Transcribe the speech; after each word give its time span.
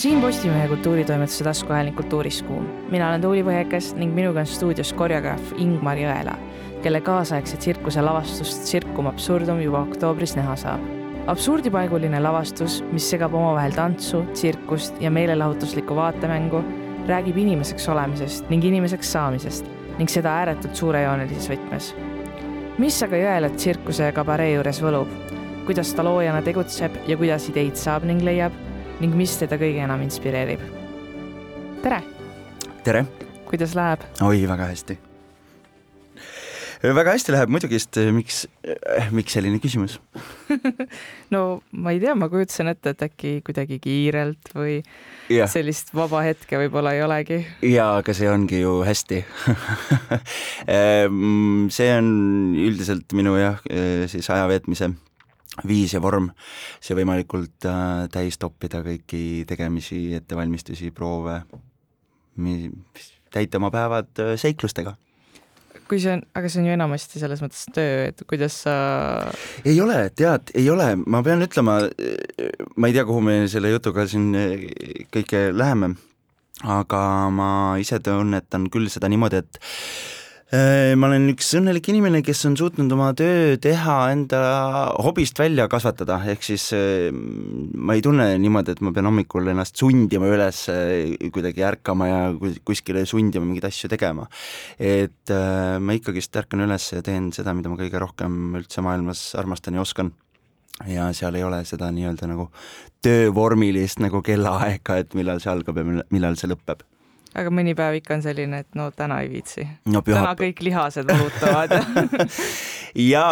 siin 0.00 0.20
Postimehe 0.20 0.68
kultuuritoimetuse 0.68 1.44
taskuhääling 1.44 1.96
Kultuuriskuum. 1.96 2.68
mina 2.90 3.08
olen 3.08 3.20
Tuuli 3.20 3.42
Põhjakas 3.42 3.96
ning 3.96 4.14
minuga 4.14 4.40
on 4.40 4.46
stuudios 4.46 4.92
koreograaf 4.92 5.52
Ingmar 5.56 5.98
Jõela, 6.00 6.38
kelle 6.82 7.00
kaasaegse 7.00 7.56
tsirkuse 7.56 8.00
lavastust 8.02 8.62
Tsirkum 8.64 9.06
Absurdum 9.06 9.60
juba 9.60 9.82
oktoobris 9.82 10.32
näha 10.36 10.56
saab. 10.56 10.80
absurdipaiguline 11.26 12.20
lavastus, 12.20 12.84
mis 12.92 13.10
segab 13.10 13.34
omavahel 13.34 13.76
tantsu, 13.76 14.22
tsirkust 14.32 14.96
ja 15.00 15.10
meelelahutuslikku 15.10 15.96
vaatemängu, 15.96 16.64
räägib 17.08 17.36
inimeseks 17.36 17.88
olemisest 17.88 18.48
ning 18.50 18.64
inimeseks 18.64 19.12
saamisest 19.12 19.68
ning 19.98 20.08
seda 20.08 20.32
ääretult 20.32 20.74
suurejoonelises 20.74 21.50
võtmes. 21.50 21.92
mis 22.78 23.02
aga 23.02 23.16
Jõelat 23.16 23.56
tsirkuse 23.56 24.08
ja 24.08 24.12
kabaree 24.12 24.54
juures 24.54 24.82
võlub? 24.82 25.12
kuidas 25.66 25.94
ta 25.94 26.04
loojana 26.04 26.42
tegutseb 26.42 26.96
ja 27.06 27.16
kuidas 27.16 27.48
ideid 27.48 27.76
saab 27.76 28.04
ning 28.04 28.22
leiab 28.22 28.52
ning 29.00 29.16
mis 29.16 29.32
teda 29.40 29.56
kõige 29.60 29.80
enam 29.80 30.02
inspireerib. 30.04 30.60
tere! 31.80 32.02
tere! 32.84 33.06
kuidas 33.48 33.72
läheb? 33.76 34.04
oi, 34.20 34.42
väga 34.48 34.66
hästi. 34.68 34.96
väga 36.84 37.14
hästi 37.16 37.32
läheb 37.32 37.52
muidugi, 37.52 37.80
sest 37.80 37.96
eh, 38.02 38.10
miks, 38.12 38.42
eh, 38.60 39.08
miks 39.16 39.36
selline 39.36 39.56
küsimus 39.60 39.96
no 41.34 41.62
ma 41.72 41.96
ei 41.96 42.02
tea, 42.04 42.12
ma 42.12 42.28
kujutasin 42.32 42.74
ette, 42.74 42.92
et 42.92 43.06
äkki 43.08 43.34
kuidagi 43.46 43.80
kiirelt 43.80 44.52
või 44.52 44.78
ja. 45.32 45.48
sellist 45.48 45.94
vaba 45.96 46.20
hetke 46.28 46.60
võib-olla 46.60 46.92
ei 46.96 47.04
olegi. 47.06 47.40
ja, 47.72 47.94
aga 48.02 48.16
see 48.16 48.28
ongi 48.28 48.60
ju 48.60 48.82
hästi 48.84 49.22
ehm, 50.76 51.70
see 51.72 51.92
on 51.96 52.10
üldiselt 52.68 53.16
minu 53.16 53.38
jah, 53.40 53.64
eh, 53.72 54.04
siis 54.12 54.28
aja 54.28 54.44
veetmise 54.52 54.92
viis 55.66 55.94
ja 55.94 56.00
vorm, 56.02 56.30
see 56.82 56.96
võimalikult 56.98 57.66
äh, 57.68 58.06
täis 58.12 58.38
toppida 58.40 58.82
kõiki 58.86 59.44
tegemisi, 59.48 60.10
ettevalmistusi, 60.18 60.90
proove, 60.94 61.40
täita 63.34 63.60
oma 63.60 63.70
päevad 63.74 64.22
äh, 64.22 64.34
seiklustega. 64.40 64.96
kui 65.90 65.98
see 65.98 66.12
on, 66.14 66.20
aga 66.38 66.46
see 66.46 66.60
on 66.62 66.68
ju 66.68 66.74
enamasti 66.76 67.18
selles 67.18 67.40
mõttes 67.42 67.64
töö, 67.74 68.04
et 68.12 68.20
kuidas 68.30 68.60
sa 68.62 68.74
ei 69.66 69.80
ole, 69.82 70.04
tead, 70.14 70.52
ei 70.54 70.68
ole, 70.70 70.92
ma 71.02 71.18
pean 71.26 71.42
ütlema, 71.42 71.80
ma 72.76 72.90
ei 72.90 72.94
tea, 72.94 73.02
kuhu 73.08 73.24
me 73.26 73.40
selle 73.50 73.72
jutuga 73.72 74.06
siin 74.10 74.30
äh, 74.38 74.68
kõike 75.10 75.48
läheme, 75.50 75.96
aga 76.62 77.02
ma 77.34 77.50
ise 77.82 77.98
tunnetan 78.04 78.70
küll 78.70 78.86
seda 78.92 79.10
niimoodi, 79.10 79.42
et 79.42 79.62
Äh, 79.62 80.19
ma 80.50 81.06
olen 81.06 81.28
üks 81.30 81.52
õnnelik 81.54 81.86
inimene, 81.92 82.24
kes 82.26 82.40
on 82.48 82.56
suutnud 82.58 82.90
oma 82.90 83.12
töö 83.14 83.54
teha 83.62 83.96
enda 84.10 84.40
hobist 84.98 85.38
välja 85.38 85.68
kasvatada, 85.70 86.16
ehk 86.32 86.42
siis 86.42 86.64
äh, 86.74 87.06
ma 87.14 87.94
ei 87.94 88.02
tunne 88.02 88.26
niimoodi, 88.42 88.74
et 88.74 88.82
ma 88.82 88.90
pean 88.96 89.06
hommikul 89.06 89.46
ennast 89.52 89.78
sundima 89.78 90.26
üles 90.26 90.64
äh, 90.72 91.14
kuidagi 91.30 91.62
ärkama 91.70 92.10
ja 92.10 92.18
kuskile 92.66 93.06
sundima 93.06 93.46
mingeid 93.46 93.70
asju 93.70 93.92
tegema. 93.94 94.26
et 94.74 95.30
ma 95.30 95.94
ikkagist 95.94 96.34
ärkan 96.42 96.66
üles 96.66 96.90
ja 96.96 97.02
teen 97.06 97.30
seda, 97.36 97.54
mida 97.54 97.70
ma 97.70 97.78
kõige 97.78 98.02
rohkem 98.02 98.56
üldse 98.58 98.82
maailmas 98.82 99.30
armastan 99.38 99.78
ja 99.78 99.86
oskan. 99.86 100.10
Ja 100.88 101.10
seal 101.14 101.36
ei 101.36 101.44
ole 101.44 101.60
seda 101.68 101.92
nii-öelda 101.94 102.26
nagu 102.26 102.48
töövormilist 103.04 104.00
nagu 104.02 104.22
kellaaega, 104.24 104.98
et 105.04 105.14
millal 105.14 105.38
see 105.38 105.52
algab 105.52 105.78
ja 105.78 105.86
millal 106.10 106.40
see 106.40 106.50
lõpeb 106.50 106.82
aga 107.38 107.52
mõni 107.54 107.74
päev 107.78 108.00
ikka 108.00 108.16
on 108.16 108.24
selline, 108.24 108.62
et 108.64 108.78
no 108.78 108.88
täna 108.94 109.20
ei 109.24 109.30
viitsi 109.30 109.64
no,. 109.92 110.02
täna 110.06 110.34
kõik 110.38 110.62
lihased 110.66 111.06
valutavad 111.06 111.74
ja 113.12 113.24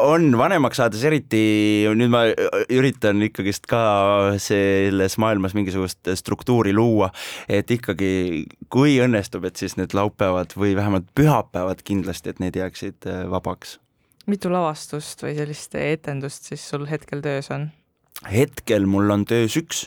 on 0.00 0.30
vanemaks 0.38 0.80
saades 0.80 1.04
eriti, 1.06 1.42
nüüd 1.94 2.10
ma 2.12 2.24
üritan 2.72 3.22
ikkagist 3.26 3.68
ka 3.70 3.82
selles 4.42 5.18
maailmas 5.22 5.54
mingisugust 5.58 6.10
struktuuri 6.18 6.74
luua, 6.76 7.10
et 7.48 7.70
ikkagi 7.70 8.46
kui 8.72 8.98
õnnestub, 9.02 9.46
et 9.46 9.60
siis 9.60 9.76
need 9.78 9.94
laupäevad 9.96 10.56
või 10.58 10.74
vähemalt 10.78 11.10
pühapäevad 11.14 11.84
kindlasti, 11.86 12.34
et 12.34 12.42
need 12.42 12.58
jääksid 12.58 13.06
äh, 13.10 13.22
vabaks. 13.30 13.78
mitu 14.26 14.50
lavastust 14.52 15.22
või 15.22 15.36
sellist 15.38 15.74
etendust 15.78 16.50
siis 16.50 16.66
sul 16.72 16.88
hetkel 16.90 17.22
töös 17.22 17.50
on? 17.54 17.70
hetkel 18.30 18.86
mul 18.90 19.10
on 19.14 19.24
töös 19.24 19.56
üks 19.56 19.86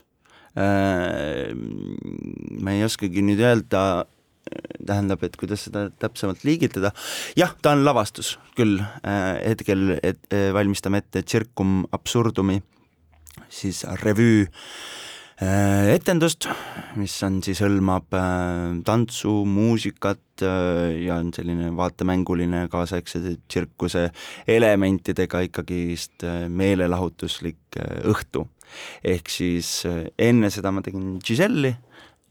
ma 2.63 2.73
ei 2.75 2.83
oskagi 2.85 3.23
nüüd 3.25 3.41
öelda, 3.41 4.05
tähendab, 4.87 5.23
et 5.25 5.35
kuidas 5.39 5.65
seda 5.67 5.87
täpsemalt 6.01 6.43
liigitada. 6.47 6.91
jah, 7.39 7.53
ta 7.61 7.73
on 7.73 7.83
lavastus 7.85 8.37
küll, 8.57 8.79
äh, 8.79 9.39
hetkel 9.49 9.99
et, 10.03 10.19
äh, 10.31 10.51
valmistame 10.53 10.97
ette 11.03 11.23
Circum 11.23 11.85
Absurdumi, 11.91 12.61
siis 13.49 13.83
revüü 14.03 14.47
etendust, 15.93 16.47
mis 16.99 17.15
on 17.25 17.41
siis, 17.45 17.61
hõlmab 17.63 18.13
tantsu, 18.85 19.33
muusikat 19.49 20.43
ja 20.43 21.19
on 21.19 21.29
selline 21.35 21.69
vaatemänguline 21.77 22.65
kaasaegse 22.71 23.21
tsirkuse 23.47 24.07
elementidega 24.49 25.43
ikkagist 25.47 26.25
meelelahutuslik 26.49 27.79
õhtu. 28.09 28.47
Ehk 29.03 29.29
siis 29.31 29.83
äh, 29.89 30.05
enne 30.17 30.49
seda 30.53 30.71
ma 30.73 30.83
tegin 30.85 31.17
Giselle'i, 31.23 31.73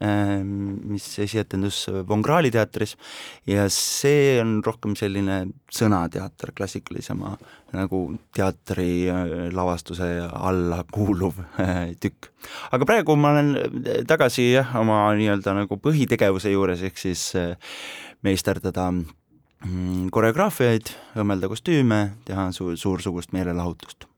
mis 0.02 1.04
esietendus 1.22 1.86
Von 2.08 2.22
Krahli 2.26 2.50
teatris 2.50 2.96
ja 3.46 3.68
see 3.70 4.40
on 4.42 4.56
rohkem 4.64 4.96
selline 4.98 5.44
sõnateater, 5.70 6.50
klassikalisema 6.58 7.36
nagu 7.76 8.02
teatri 8.34 9.06
äh, 9.10 9.46
alla 10.32 10.82
kuuluv 10.90 11.38
äh, 11.60 11.94
tükk. 12.00 12.32
aga 12.72 12.88
praegu 12.88 13.16
ma 13.16 13.32
olen 13.36 13.54
tagasi 14.08 14.50
jah, 14.52 14.74
oma 14.80 15.04
nii-öelda 15.18 15.54
nagu 15.62 15.78
põhitegevuse 15.78 16.52
juures, 16.52 16.82
ehk 16.82 16.98
siis 16.98 17.30
meisterdada 18.22 18.90
mm, 18.92 20.08
koreograafiaid, 20.14 20.94
õmmelda 21.22 21.50
kostüüme, 21.52 22.04
teha 22.26 22.50
su-, 22.56 22.74
suursugust 22.76 23.32
meelelahutust 23.36 24.11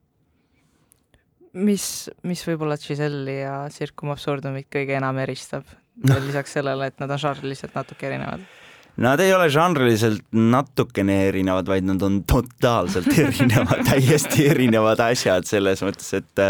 mis, 1.55 1.87
mis 2.27 2.43
võib-olla 2.49 2.77
Giselle'i 2.81 3.41
ja 3.43 3.55
Circum 3.73 4.13
Absurdumit 4.15 4.69
kõige 4.73 4.99
enam 4.99 5.19
eristab 5.23 5.65
no. 6.03 6.19
lisaks 6.27 6.59
sellele, 6.59 6.91
et 6.91 7.01
nad 7.03 7.11
on 7.15 7.21
žanriliselt 7.21 7.75
natuke 7.77 8.09
erinevad? 8.11 8.45
Nad 8.95 9.19
ei 9.19 9.33
ole 9.35 9.49
žanriliselt 9.51 10.23
natukene 10.31 11.17
erinevad, 11.27 11.67
vaid 11.67 11.87
nad 11.89 12.03
on 12.07 12.21
totaalselt 12.31 13.09
erinevad 13.25 13.83
täiesti 13.89 14.47
erinevad 14.53 15.03
asjad 15.03 15.49
selles 15.51 15.83
mõttes, 15.83 16.13
et 16.15 16.45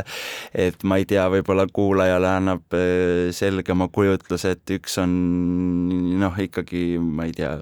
et 0.66 0.84
ma 0.84 0.98
ei 1.00 1.09
tea, 1.09 1.25
võib-olla 1.32 1.65
kuulajale 1.72 2.28
annab 2.28 2.76
äh, 2.76 3.31
selgema 3.32 3.88
kujutluse, 3.88 4.53
et 4.59 4.75
üks 4.76 4.98
on 5.00 5.15
noh, 6.21 6.36
ikkagi 6.44 6.84
ma 7.00 7.31
ei 7.31 7.32
tea, 7.36 7.56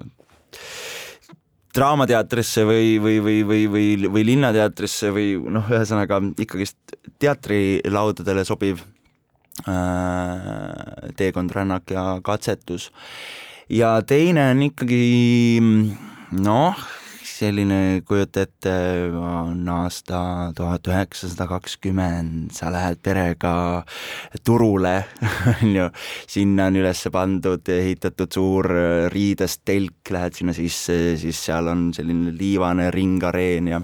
draamateatrisse 1.73 2.65
või, 2.69 2.97
või, 3.01 3.19
või, 3.23 3.37
või, 3.47 3.67
või, 3.71 3.85
või 4.13 4.25
linnateatrisse 4.27 5.11
või 5.13 5.35
noh, 5.53 5.69
ühesõnaga 5.73 6.19
ikkagist 6.43 6.97
teatrilaudadele 7.21 8.45
sobiv 8.45 8.83
äh, 9.67 11.09
teekond, 11.17 11.53
rännak 11.55 11.93
ja 11.95 12.19
katsetus. 12.25 12.91
ja 13.69 13.95
teine 14.05 14.51
on 14.51 14.63
ikkagi 14.69 15.59
noh, 16.43 16.85
selline, 17.33 18.03
kujuta 18.07 18.43
ette, 18.45 18.73
on 19.17 19.67
aasta 19.73 20.19
tuhat 20.57 20.87
üheksasada 20.91 21.47
kakskümmend, 21.49 22.53
sa 22.55 22.71
lähed 22.73 23.01
perega 23.03 23.53
turule, 24.45 24.95
on 25.55 25.73
ju, 25.73 25.89
sinna 26.29 26.69
on 26.69 26.79
üles 26.83 27.03
pandud, 27.13 27.73
ehitatud 27.73 28.33
suur 28.33 28.69
riidest 29.13 29.63
telk, 29.65 30.13
lähed 30.13 30.39
sinna 30.39 30.55
sisse, 30.57 31.17
siis 31.21 31.43
seal 31.49 31.69
on 31.73 31.89
selline 31.95 32.33
liivane 32.37 32.89
ringareen 32.93 33.73
ja 33.73 33.83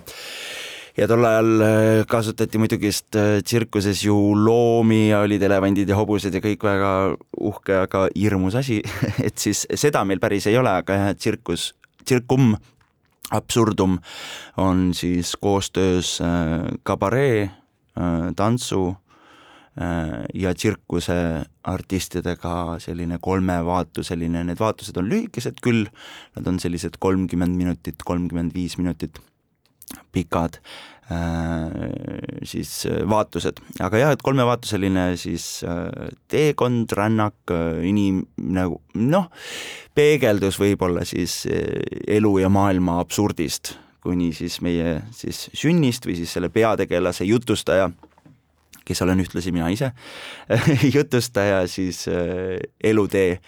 ja 0.99 1.07
tol 1.07 1.23
ajal 1.23 1.61
äh, 1.63 2.01
kasutati 2.09 2.59
muidugi 2.59 2.89
vist 2.89 3.15
äh, 3.15 3.39
tsirkuses 3.45 4.01
ju 4.03 4.15
loomi 4.35 5.09
ja 5.09 5.21
olid 5.23 5.43
elevandid 5.47 5.89
ja 5.89 5.95
hobused 5.95 6.33
ja 6.35 6.41
kõik 6.43 6.65
väga 6.65 6.89
uhke, 7.39 7.77
aga 7.85 8.07
hirmus 8.17 8.57
asi. 8.59 8.81
Et 9.27 9.37
siis 9.39 9.63
seda 9.79 10.03
meil 10.07 10.19
päris 10.19 10.49
ei 10.51 10.57
ole, 10.59 10.73
aga 10.81 10.97
jah, 10.97 11.15
tsirkus, 11.15 11.71
tsirkum 12.03 12.51
Absurdum 13.31 13.99
on 14.57 14.93
siis 14.93 15.35
koostöös 15.41 16.19
äh, 16.21 16.27
kabaree, 16.83 17.43
äh, 17.43 18.33
tantsu 18.35 18.89
äh, 18.89 20.25
ja 20.33 20.53
tsirkuse 20.53 21.45
artistidega 21.63 22.79
selline 22.79 23.19
kolmevaatuseline, 23.21 24.43
need 24.43 24.59
vaatused 24.59 24.97
on 24.97 25.09
lühikesed 25.09 25.61
küll, 25.61 25.85
nad 26.35 26.47
on 26.47 26.59
sellised 26.59 26.97
kolmkümmend 26.99 27.57
minutit, 27.57 28.01
kolmkümmend 28.05 28.55
viis 28.57 28.77
minutit 28.81 29.21
pikad 30.11 30.59
Äh, 31.11 32.43
siis 32.45 32.85
äh, 32.85 33.01
vaatused, 33.09 33.57
aga 33.81 33.97
jah, 33.97 34.11
et 34.13 34.21
kolmevaatuseline 34.21 35.15
siis 35.17 35.63
äh, 35.65 36.11
teekond, 36.29 36.93
rännak, 36.93 37.49
inim- 37.81 38.27
nagu 38.37 38.77
noh, 38.93 39.25
peegeldus 39.97 40.59
võib-olla 40.61 41.07
siis 41.09 41.47
elu 41.49 42.33
ja 42.43 42.51
maailma 42.53 42.99
absurdist, 43.01 43.73
kuni 44.05 44.29
siis 44.37 44.59
meie 44.61 44.99
siis 45.09 45.47
sünnist 45.57 46.05
või 46.05 46.19
siis 46.21 46.37
selle 46.37 46.53
peategelase 46.53 47.25
jutustaja, 47.25 47.89
kes 48.85 49.01
olen 49.01 49.25
ühtlasi 49.25 49.49
mina 49.55 49.73
ise 49.73 49.89
jutustaja 50.99 51.65
siis 51.65 52.05
elutee 52.85 53.39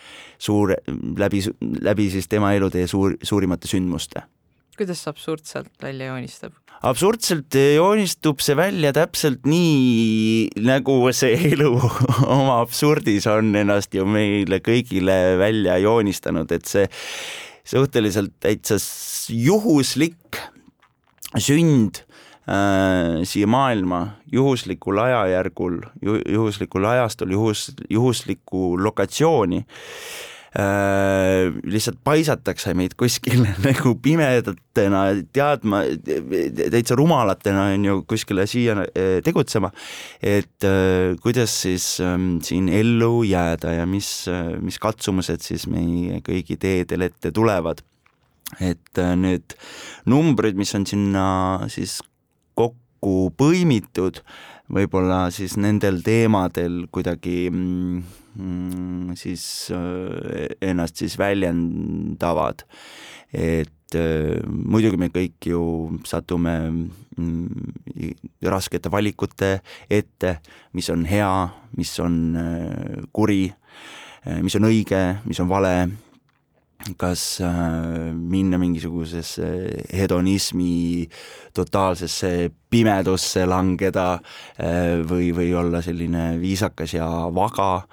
suur, 0.42 0.74
läbi, 1.14 1.46
läbi 1.86 2.10
siis 2.10 2.26
tema 2.26 2.56
elutee 2.58 2.90
suur, 2.90 3.20
suurimate 3.22 3.70
sündmuste 3.70 4.26
kuidas 4.82 5.06
see 5.06 5.14
absurdselt 5.14 5.72
välja 5.82 6.12
joonistab? 6.12 6.58
absurdselt 6.82 7.54
joonistub 7.76 8.42
see 8.42 8.58
välja 8.58 8.90
täpselt 8.96 9.46
nii, 9.46 10.48
nagu 10.66 10.96
see 11.14 11.36
elu 11.52 11.76
oma 12.40 12.58
absurdis 12.64 13.28
on 13.30 13.54
ennast 13.58 13.94
ju 13.94 14.08
meile 14.10 14.62
kõigile 14.66 15.38
välja 15.42 15.78
joonistanud, 15.84 16.50
et 16.52 16.66
see 16.66 16.88
suhteliselt 17.72 18.34
täitsa 18.42 18.80
juhuslik 19.30 20.42
sünd 21.38 22.02
äh, 22.50 23.22
siia 23.30 23.48
maailma 23.48 24.02
juhuslikul 24.34 24.98
ajajärgul 25.06 25.78
ju,, 26.02 26.18
juhuslikul 26.26 26.90
ajastul, 26.96 27.38
juhus, 27.38 27.70
juhuslikku 27.94 28.74
lokatsiooni 28.82 29.62
äh, 29.62 30.31
Äh, 30.52 31.48
lihtsalt 31.64 32.02
paisatakse 32.04 32.74
meid 32.76 32.98
kuskile 33.00 33.54
nagu 33.64 33.94
pimedatena 34.04 35.06
teadma, 35.32 35.80
täitsa 36.74 36.98
rumalatena 37.00 37.70
on 37.72 37.86
ju 37.88 38.02
kuskile 38.04 38.44
siia 38.52 38.76
äh, 38.84 39.22
tegutsema, 39.24 39.70
et 40.20 40.68
äh, 40.68 41.16
kuidas 41.24 41.56
siis 41.64 41.86
ähm, 42.04 42.42
siin 42.44 42.68
ellu 42.68 43.24
jääda 43.24 43.78
ja 43.78 43.88
mis, 43.88 44.28
mis 44.60 44.76
katsumused 44.84 45.40
siis 45.48 45.70
meie 45.72 46.20
kõigi 46.20 46.60
teedel 46.60 47.08
ette 47.08 47.32
tulevad. 47.32 47.80
et 48.60 49.00
need 49.16 49.54
numbrid, 50.12 50.58
mis 50.60 50.76
on 50.76 50.84
sinna 50.84 51.28
siis 51.72 52.02
kokku 52.60 53.32
põimitud, 53.40 54.20
võib-olla 54.68 55.30
siis 55.32 55.56
nendel 55.56 56.04
teemadel 56.04 56.90
kuidagi 56.92 57.46
Mm, 57.48 58.04
siis 59.16 59.72
äh, 59.72 60.48
ennast 60.62 60.96
siis 60.96 61.18
väljendavad. 61.20 62.64
et 63.34 63.96
äh, 63.96 64.40
muidugi 64.48 64.98
me 64.98 65.08
kõik 65.08 65.48
ju 65.48 65.62
satume 66.08 66.56
mm, 67.18 67.74
raskete 68.44 68.92
valikute 68.92 69.62
ette, 69.90 70.40
mis 70.74 70.90
on 70.90 71.06
hea, 71.06 71.50
mis 71.78 72.00
on 72.00 72.36
äh, 72.36 73.04
kuri, 73.14 73.52
mis 74.42 74.56
on 74.56 74.68
õige, 74.68 75.02
mis 75.26 75.40
on 75.42 75.50
vale 75.50 75.76
kas 76.98 77.42
äh, 77.42 77.52
minna 78.14 78.58
mingisugusesse 78.58 79.48
hedonismi 79.94 81.08
totaalsesse 81.54 82.52
pimedusse 82.70 83.46
langeda 83.46 84.14
äh, 84.14 85.02
või, 85.08 85.32
või 85.36 85.54
olla 85.58 85.82
selline 85.82 86.36
viisakas 86.42 86.96
ja 86.98 87.08
vaga 87.34 87.84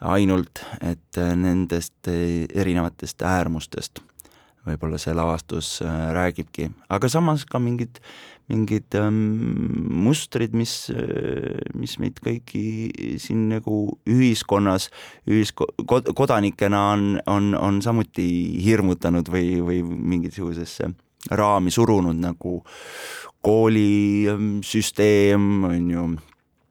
ainult, 0.00 0.64
et 0.80 1.20
äh, 1.20 1.34
nendest 1.36 2.08
erinevatest 2.08 3.22
äärmustest. 3.22 4.02
Võib-olla 4.66 4.98
see 5.00 5.14
lavastus 5.16 5.78
räägibki, 6.12 6.66
aga 6.92 7.08
samas 7.08 7.46
ka 7.48 7.58
mingid 7.58 7.96
mingid 8.50 8.94
ähm, 8.98 9.18
mustrid, 10.04 10.52
mis, 10.56 10.90
äh, 10.90 11.60
mis 11.78 11.98
meid 12.02 12.18
kõiki 12.24 12.64
siin 13.22 13.48
nagu 13.52 13.74
ühiskonnas, 14.10 14.88
ühisko-, 15.30 15.70
kod-, 15.88 16.10
kodanikena 16.18 16.80
on, 16.94 17.04
on, 17.30 17.44
on 17.58 17.80
samuti 17.84 18.26
hirmutanud 18.64 19.26
või, 19.30 19.60
või 19.64 19.78
mingisugusesse 19.84 20.84
raami 21.30 21.70
surunud, 21.70 22.16
nagu 22.20 22.64
koolisüsteem, 23.44 25.64
on 25.64 25.90
ju, 25.94 26.16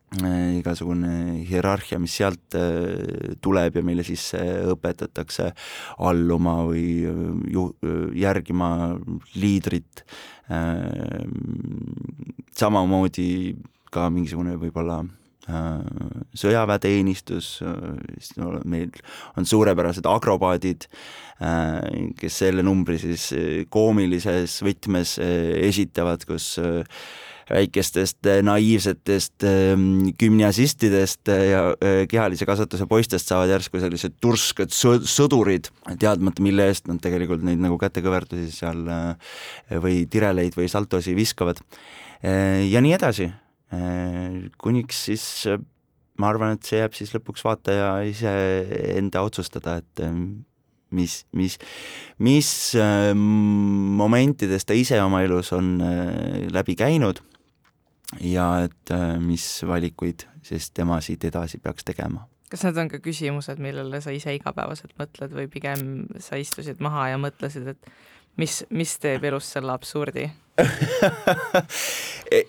igasugune 0.09 1.43
hierarhia, 1.45 1.99
mis 2.01 2.15
sealt 2.17 2.57
äh, 2.57 3.35
tuleb 3.41 3.77
ja 3.77 3.85
meile 3.85 4.05
sisse 4.07 4.41
õpetatakse 4.73 5.51
alluma 6.01 6.63
või 6.65 7.05
ju-, 7.53 7.71
järgima 8.17 8.71
liidrit 9.37 10.05
samamoodi 12.59 13.55
ka 13.93 14.07
mingisugune 14.13 14.55
võib-olla 14.61 14.99
äh, 15.49 15.79
sõjaväeteenistus, 16.37 17.51
äh, 17.65 18.59
meil 18.69 18.93
on 19.39 19.47
suurepärased 19.49 20.07
akrobaadid, 20.09 20.87
äh, 21.41 21.79
kes 22.19 22.41
selle 22.43 22.65
numbri 22.65 22.99
siis 23.01 23.29
koomilises 23.73 24.59
võtmes 24.65 25.17
esitavad, 25.21 26.25
kus 26.29 26.55
väikestest 27.49 28.27
naiivsetest 28.45 29.45
ähm, 29.47 30.09
gümnasiastidest 30.19 31.31
ja 31.31 31.63
kehalise 32.09 32.47
kasvatuse 32.49 32.87
poistest 32.89 33.31
saavad 33.31 33.53
järsku 33.53 33.81
sellised 33.81 34.17
tursked 34.21 34.73
sõdurid, 34.73 35.71
teadmata, 36.01 36.43
mille 36.45 36.69
eest 36.69 36.89
nad 36.89 37.01
tegelikult 37.03 37.43
neid 37.45 37.61
nagu 37.63 37.79
kätekõverdusi 37.81 38.51
seal 38.53 38.85
või 39.83 40.03
tireleid 40.11 40.57
või 40.57 40.69
saltosi 40.71 41.15
viskavad. 41.17 41.61
ja 42.21 42.81
nii 42.83 42.93
edasi, 42.93 43.29
kuniks 44.61 45.03
siis 45.09 45.25
ma 46.19 46.29
arvan, 46.29 46.57
et 46.57 46.67
see 46.67 46.81
jääb 46.81 46.95
siis 46.97 47.13
lõpuks 47.15 47.45
vaataja 47.45 47.91
iseenda 48.09 49.23
otsustada, 49.25 49.79
et 49.79 50.03
mis, 50.91 51.15
mis, 51.37 51.57
mis 52.19 52.51
momentidest 54.03 54.69
ta 54.69 54.77
ise 54.77 55.01
oma 55.01 55.23
elus 55.25 55.53
on 55.55 55.77
läbi 56.53 56.75
käinud 56.79 57.23
ja 58.17 58.49
et 58.65 58.93
äh, 58.93 59.17
mis 59.21 59.45
valikuid 59.67 60.25
siis 60.45 60.71
tema 60.71 60.99
siit 61.01 61.23
edasi 61.29 61.59
peaks 61.61 61.85
tegema. 61.85 62.25
kas 62.49 62.63
need 62.65 62.77
on 62.81 62.89
ka 62.89 62.97
küsimused, 63.03 63.61
millele 63.61 64.01
sa 64.01 64.13
ise 64.15 64.33
igapäevaselt 64.33 64.95
mõtled 64.97 65.35
või 65.37 65.49
pigem 65.51 66.07
sa 66.17 66.39
istusid 66.41 66.81
maha 66.81 67.11
ja 67.13 67.19
mõtlesid, 67.21 67.67
et 67.75 67.91
mis, 68.41 68.63
mis 68.73 68.95
teeb 69.01 69.27
elust 69.29 69.53
selle 69.53 69.75
absurdi 69.75 70.25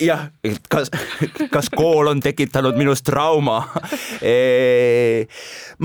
jah, 0.09 0.25
et 0.43 0.65
kas, 0.71 0.89
kas 1.53 1.69
kool 1.71 2.09
on 2.11 2.19
tekitanud 2.23 2.75
minus 2.75 3.05
trauma 3.07 3.61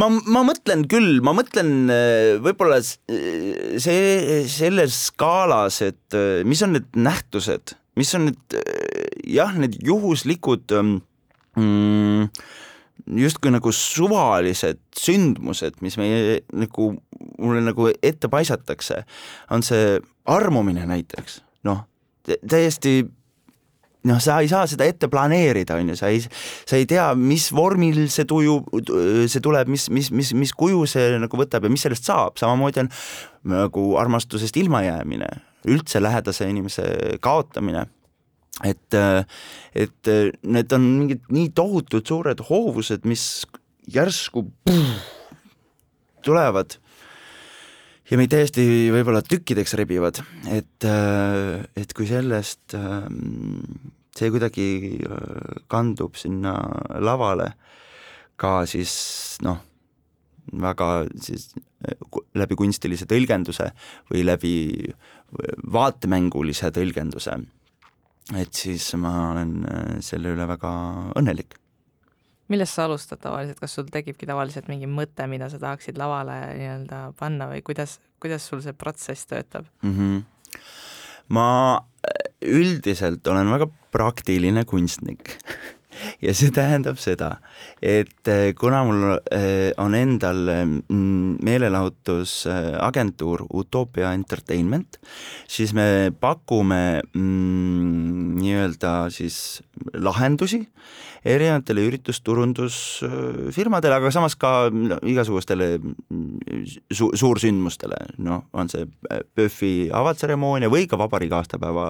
ma, 0.00 0.08
ma 0.08 0.42
mõtlen 0.48 0.86
küll, 0.90 1.20
ma 1.20 1.36
mõtlen 1.36 1.92
äh, 1.92 2.32
võib-olla 2.42 2.80
see, 2.82 4.42
selles 4.50 5.02
skaalas, 5.12 5.82
et 5.84 6.16
mis 6.48 6.64
on 6.64 6.78
need 6.78 6.96
nähtused, 6.96 7.76
mis 7.96 8.14
on 8.18 8.28
need 8.30 8.60
jah, 9.26 9.54
need 9.58 9.78
juhuslikud 9.84 10.72
ähm, 10.76 10.96
mm, 11.56 12.28
justkui 13.20 13.52
nagu 13.54 13.72
suvalised 13.74 14.80
sündmused, 14.98 15.80
mis 15.84 15.98
meie 16.00 16.40
nagu, 16.56 16.92
mulle 17.38 17.62
nagu 17.64 17.90
ette 18.02 18.30
paisatakse, 18.32 19.02
on 19.54 19.64
see 19.66 19.98
armumine 20.32 20.86
näiteks, 20.88 21.40
noh, 21.68 21.84
täiesti 22.26 23.04
noh, 24.06 24.20
sa 24.22 24.38
ei 24.42 24.50
saa 24.50 24.66
seda 24.70 24.86
ette 24.86 25.08
planeerida, 25.10 25.78
on 25.80 25.92
ju, 25.92 25.98
sa 25.98 26.10
ei, 26.12 26.22
sa 26.22 26.78
ei 26.78 26.86
tea, 26.88 27.08
mis 27.18 27.48
vormil 27.54 28.06
see 28.12 28.26
tuju, 28.28 28.60
see 29.30 29.42
tuleb, 29.42 29.70
mis, 29.72 29.88
mis, 29.94 30.12
mis, 30.14 30.32
mis 30.38 30.54
kuju 30.56 30.84
see 30.90 31.16
nagu 31.22 31.40
võtab 31.40 31.66
ja 31.66 31.72
mis 31.72 31.86
sellest 31.86 32.06
saab, 32.06 32.38
samamoodi 32.40 32.84
on 32.84 32.92
nagu 33.50 33.88
armastusest 34.00 34.58
ilmajäämine, 34.62 35.30
üldse 35.66 36.02
lähedase 36.02 36.48
inimese 36.50 37.18
kaotamine. 37.24 37.86
Et, 38.64 38.96
et 39.76 40.10
need 40.48 40.72
on 40.72 40.84
mingid 40.86 41.26
nii 41.28 41.50
tohutult 41.56 42.08
suured 42.08 42.40
hoovused, 42.48 43.04
mis 43.04 43.44
järsku 43.92 44.46
puh, 44.64 44.94
tulevad 46.24 46.78
ja 48.10 48.18
meid 48.18 48.32
täiesti 48.32 48.64
võib-olla 48.94 49.20
tükkideks 49.26 49.76
rebivad, 49.78 50.22
et, 50.54 50.86
et 51.76 51.94
kui 51.96 52.08
sellest 52.08 52.76
see 54.16 54.32
kuidagi 54.32 54.68
kandub 55.70 56.16
sinna 56.16 56.56
lavale 57.02 57.50
ka 58.40 58.60
siis 58.68 58.94
noh, 59.44 59.60
väga 60.52 61.06
siis 61.22 61.50
läbi 62.34 62.56
kunstilise 62.58 63.06
tõlgenduse 63.10 63.70
või 64.10 64.24
läbi 64.26 64.54
vaatemängulise 65.72 66.70
tõlgenduse 66.74 67.36
et 68.34 68.58
siis 68.58 68.88
ma 68.98 69.12
olen 69.30 69.60
äh, 69.68 69.94
selle 70.04 70.32
üle 70.34 70.46
väga 70.48 70.72
õnnelik. 71.18 71.58
millest 72.50 72.78
sa 72.78 72.86
alustad 72.86 73.20
tavaliselt, 73.22 73.58
kas 73.58 73.74
sul 73.74 73.88
tekibki 73.90 74.26
tavaliselt 74.26 74.68
mingi 74.70 74.86
mõte, 74.90 75.26
mida 75.30 75.48
sa 75.50 75.58
tahaksid 75.62 75.98
lavale 75.98 76.36
nii-öelda 76.58 77.00
panna 77.18 77.48
või 77.50 77.62
kuidas, 77.66 77.98
kuidas 78.22 78.46
sul 78.46 78.62
see 78.62 78.74
protsess 78.74 79.26
töötab 79.30 79.66
mm? 79.82 79.94
-hmm. 79.94 80.60
ma 81.34 81.48
äh, 81.76 82.30
üldiselt 82.42 83.26
olen 83.26 83.50
väga 83.50 83.70
praktiline 83.94 84.64
kunstnik 84.64 85.38
ja 86.22 86.34
see 86.36 86.52
tähendab 86.54 86.98
seda, 87.00 87.36
et 87.82 88.30
eh, 88.30 88.52
kuna 88.58 88.82
mul 88.86 89.04
eh, 89.32 89.72
on 89.82 89.96
endal 89.98 90.42
mm, 90.64 91.38
meelelahutusagentuur 91.46 93.46
Utopia 93.56 94.12
Entertainment, 94.16 95.00
siis 95.48 95.74
me 95.76 96.12
pakume 96.20 97.02
mm, 97.14 98.36
nii-öelda 98.40 98.94
siis 99.14 99.62
lahendusi, 99.94 100.64
erinevatele 101.26 101.82
üritusturundusfirmadele, 101.88 103.94
aga 103.98 104.10
samas 104.14 104.36
ka 104.38 104.68
igasugustele 105.02 105.66
su 106.94 107.10
suursündmustele, 107.18 107.98
noh, 108.26 108.40
on 108.56 108.70
see 108.72 108.84
PÖFFi 109.36 109.72
avatseremoonia 109.96 110.68
või 110.72 110.84
ka 110.90 110.96
vabariigi 111.00 111.36
aastapäeva 111.38 111.86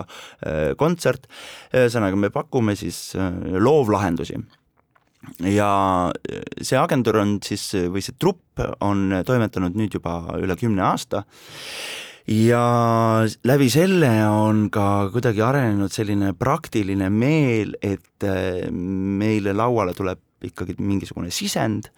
kontsert. 0.80 1.22
ühesõnaga, 1.74 2.16
me 2.16 2.30
pakume 2.34 2.74
siis 2.78 2.98
loovlahendusi. 3.16 4.36
Ja 5.42 5.70
see 6.62 6.78
agentuur 6.78 7.16
on 7.18 7.38
siis, 7.42 7.74
või 7.90 8.02
see 8.04 8.14
trupp 8.18 8.60
on 8.84 9.10
toimetanud 9.26 9.74
nüüd 9.76 9.92
juba 9.98 10.12
üle 10.38 10.56
kümne 10.60 10.82
aasta 10.86 11.24
ja 12.26 12.62
läbi 13.47 13.68
selle 13.71 14.11
on 14.26 14.66
ka 14.75 15.09
kuidagi 15.14 15.42
arenenud 15.47 15.92
selline 15.95 16.33
praktiline 16.38 17.11
meel, 17.11 17.76
et 17.83 18.26
meile 18.73 19.54
lauale 19.56 19.95
tuleb 19.97 20.23
ikkagi 20.47 20.76
mingisugune 20.78 21.30
sisend 21.35 21.90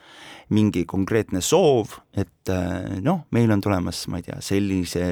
mingi 0.55 0.85
konkreetne 0.89 1.41
soov, 1.45 1.99
et 2.19 2.51
äh, 2.53 2.99
noh, 3.05 3.21
meil 3.35 3.51
on 3.53 3.61
tulemas, 3.63 4.01
ma 4.11 4.21
ei 4.21 4.27
tea, 4.27 4.39
sellise, 4.45 5.05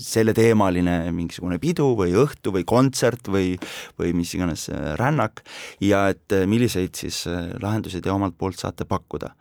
selleteemaline 0.00 1.12
mingisugune 1.14 1.58
pidu 1.62 1.92
või 1.98 2.12
õhtu 2.18 2.52
või 2.54 2.64
kontsert 2.68 3.30
või, 3.32 3.54
või 4.00 4.12
mis 4.18 4.34
iganes 4.36 4.68
äh, 4.72 4.94
rännak 5.00 5.44
ja 5.84 6.08
et 6.12 6.34
äh, 6.34 6.46
milliseid 6.50 6.98
siis 6.98 7.24
lahendusi 7.62 8.02
te 8.02 8.10
omalt 8.12 8.36
poolt 8.38 8.58
saate 8.60 8.84
pakkuda. 8.88 9.34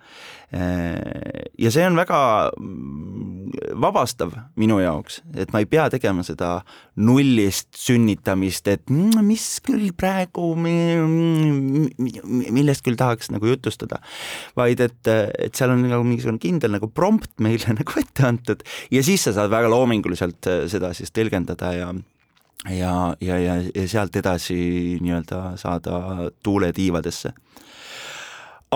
Ja 0.56 1.72
see 1.74 1.84
on 1.84 1.98
väga 1.98 2.18
mm, 2.54 3.50
vabastav 3.82 4.32
minu 4.62 4.78
jaoks, 4.80 5.18
et 5.36 5.52
ma 5.52 5.60
ei 5.60 5.68
pea 5.68 5.90
tegema 5.92 6.24
seda 6.24 6.62
nullist 7.02 7.74
sünnitamist, 7.76 8.70
et 8.72 8.86
mm, 8.88 9.26
mis 9.26 9.44
küll 9.66 9.90
praegu, 9.98 10.54
millest 12.56 12.86
küll 12.86 12.96
tahaks 13.00 13.34
nagu 13.34 13.50
jutustada, 13.50 14.00
vaid 14.56 14.80
et 14.86 15.12
et 15.48 15.56
seal 15.56 15.74
on 15.74 15.86
nagu 15.86 16.04
mingisugune 16.08 16.42
kindel 16.42 16.76
nagu 16.78 16.90
prompt 16.92 17.32
meile 17.44 17.76
nagu 17.80 18.02
ette 18.02 18.28
antud 18.28 18.66
ja 18.94 19.04
siis 19.06 19.28
sa 19.28 19.36
saad 19.36 19.54
väga 19.54 19.72
loominguliselt 19.72 20.52
äh, 20.52 20.66
seda 20.72 20.94
siis 20.98 21.14
tõlgendada 21.16 21.72
ja 21.76 21.94
ja, 22.72 23.16
ja, 23.22 23.40
ja, 23.40 23.58
ja 23.62 23.88
sealt 23.90 24.16
edasi 24.16 24.56
nii-öelda 25.04 25.56
saada 25.62 26.30
tuule 26.44 26.72
tiivadesse. 26.74 27.34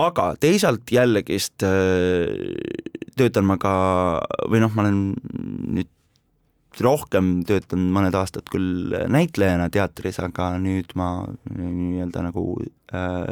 aga 0.00 0.34
teisalt 0.40 0.90
jällegist 0.92 1.64
äh, 1.66 2.28
töötan 3.16 3.48
ma 3.48 3.58
ka 3.60 3.72
või 4.48 4.62
noh, 4.62 4.72
ma 4.74 4.86
olen 4.86 5.00
nüüd 5.76 5.90
rohkem 6.78 7.40
töötanud 7.46 7.92
mõned 7.94 8.16
aastad 8.16 8.46
küll 8.50 8.94
näitlejana 9.10 9.68
teatris, 9.72 10.20
aga 10.22 10.52
nüüd 10.62 10.94
ma 10.98 11.10
nii-öelda 11.50 12.24
nagu 12.28 12.44
äh, 12.94 13.26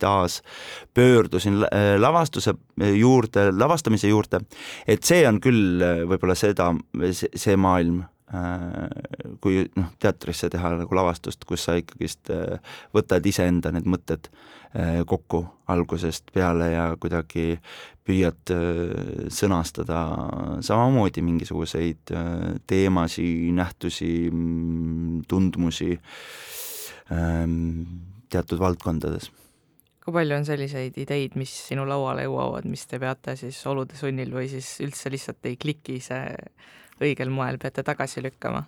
taas 0.00 0.40
pöördusin 0.96 1.62
äh, 1.68 1.94
lavastuse 2.00 2.54
juurde, 2.96 3.50
lavastamise 3.52 4.08
juurde, 4.08 4.42
et 4.86 5.04
see 5.04 5.24
on 5.28 5.40
küll 5.44 5.82
äh, 5.84 6.04
võib-olla 6.08 6.38
seda, 6.38 6.72
see 7.12 7.56
maailm 7.60 8.02
äh,, 8.32 8.86
kui 9.44 9.66
noh, 9.76 9.92
teatrisse 10.00 10.50
teha 10.52 10.76
nagu 10.80 11.00
lavastust, 11.00 11.44
kus 11.48 11.68
sa 11.68 11.76
ikkagist 11.80 12.32
äh, 12.34 12.78
võtad 12.96 13.26
iseenda 13.28 13.74
need 13.74 13.88
mõtted. 13.88 14.32
äh, 14.32 14.57
kokku 15.08 15.38
algusest 15.72 16.28
peale 16.34 16.66
ja 16.72 16.82
kuidagi 17.00 17.54
püüad 18.08 18.52
äh, 18.54 19.28
sõnastada 19.32 20.02
samamoodi 20.64 21.24
mingisuguseid 21.26 22.14
äh, 22.14 22.54
teemasid, 22.68 23.50
nähtusi, 23.56 24.12
mm, 24.32 25.26
tundmusi 25.28 25.92
ähm, 27.12 27.82
teatud 28.32 28.60
valdkondades. 28.62 29.30
kui 30.04 30.14
palju 30.16 30.38
on 30.38 30.46
selliseid 30.48 30.96
ideid, 30.96 31.34
mis 31.36 31.52
sinu 31.68 31.84
lauale 31.88 32.24
jõuavad, 32.24 32.64
mis 32.64 32.86
te 32.88 33.00
peate 33.00 33.36
siis 33.36 33.58
olude 33.68 33.96
sunnil 33.98 34.32
või 34.32 34.48
siis 34.48 34.78
üldse 34.80 35.12
lihtsalt 35.12 35.44
ei 35.50 35.58
kliki 35.60 35.98
see 36.00 36.22
õigel 37.04 37.28
moel, 37.30 37.60
peate 37.60 37.84
tagasi 37.84 38.24
lükkama? 38.24 38.64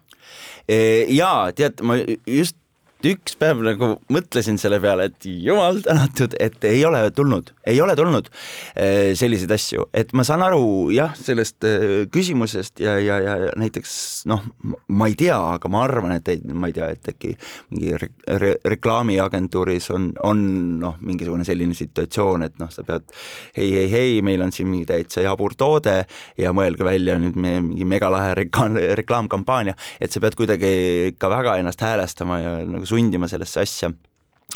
Jaa, 0.68 1.48
tead, 1.56 1.80
ma 1.82 1.96
just 2.28 2.60
üks 3.06 3.36
päev 3.40 3.62
nagu 3.64 3.94
mõtlesin 4.12 4.58
selle 4.60 4.80
peale, 4.82 5.08
et 5.10 5.26
jumal 5.26 5.80
tänatud, 5.84 6.34
et 6.40 6.64
ei 6.68 6.82
ole 6.84 7.02
tulnud, 7.16 7.52
ei 7.68 7.80
ole 7.80 7.94
tulnud 7.96 8.28
äh, 8.30 9.12
selliseid 9.18 9.52
asju, 9.56 9.86
et 9.96 10.12
ma 10.16 10.24
saan 10.26 10.44
aru 10.44 10.90
jah, 10.94 11.14
sellest 11.16 11.64
äh, 11.68 11.86
küsimusest 12.12 12.82
ja, 12.84 12.98
ja, 13.00 13.18
ja 13.24 13.36
näiteks 13.60 13.94
noh, 14.30 14.44
ma 14.92 15.08
ei 15.10 15.16
tea, 15.18 15.38
aga 15.56 15.70
ma 15.72 15.84
arvan, 15.86 16.14
et 16.18 16.28
ei, 16.32 16.42
ma 16.52 16.70
ei 16.70 16.76
tea, 16.76 16.90
et 16.92 17.12
äkki 17.14 17.32
mingi 17.72 17.94
re 18.00 18.10
re 18.40 18.52
reklaamiagentuuris 18.68 19.90
on, 19.94 20.10
on 20.26 20.44
noh, 20.82 20.98
mingisugune 21.04 21.46
selline 21.48 21.76
situatsioon, 21.76 22.44
et 22.46 22.60
noh, 22.60 22.70
sa 22.72 22.84
pead 22.86 23.08
hei, 23.56 23.70
hei, 23.78 23.88
hei, 23.92 24.20
meil 24.26 24.44
on 24.44 24.52
siin 24.54 24.68
mingi 24.70 24.88
täitsa 24.90 25.24
jabur 25.24 25.56
toode 25.58 25.96
ja 26.38 26.52
mõelge 26.56 26.84
välja 26.86 27.16
nüüd 27.20 27.38
meie 27.40 27.62
mingi 27.64 27.88
megalahe 27.88 28.36
reklaam, 28.42 28.76
reklaamkampaania, 29.00 29.76
et 30.00 30.12
sa 30.12 30.22
pead 30.22 30.36
kuidagi 30.38 30.72
ikka 31.14 31.32
väga 31.32 31.56
ennast 31.62 31.80
häälestama 31.84 32.40
ja 32.42 32.54
nagu 32.68 32.89
sundima 32.90 33.28
sellesse 33.30 33.64
asja. 33.64 33.92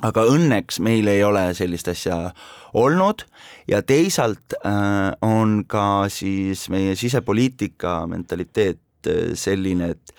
Aga 0.02 0.24
õnneks 0.26 0.80
meil 0.82 1.06
ei 1.06 1.22
ole 1.22 1.46
sellist 1.54 1.88
asja 1.92 2.18
olnud 2.74 3.22
ja 3.70 3.78
teisalt 3.86 4.56
äh, 4.58 5.14
on 5.22 5.62
ka 5.70 6.08
siis 6.10 6.66
meie 6.74 6.96
sisepoliitika 6.98 8.00
mentaliteet 8.10 9.10
äh, 9.10 9.34
selline, 9.38 9.94
et 9.94 10.16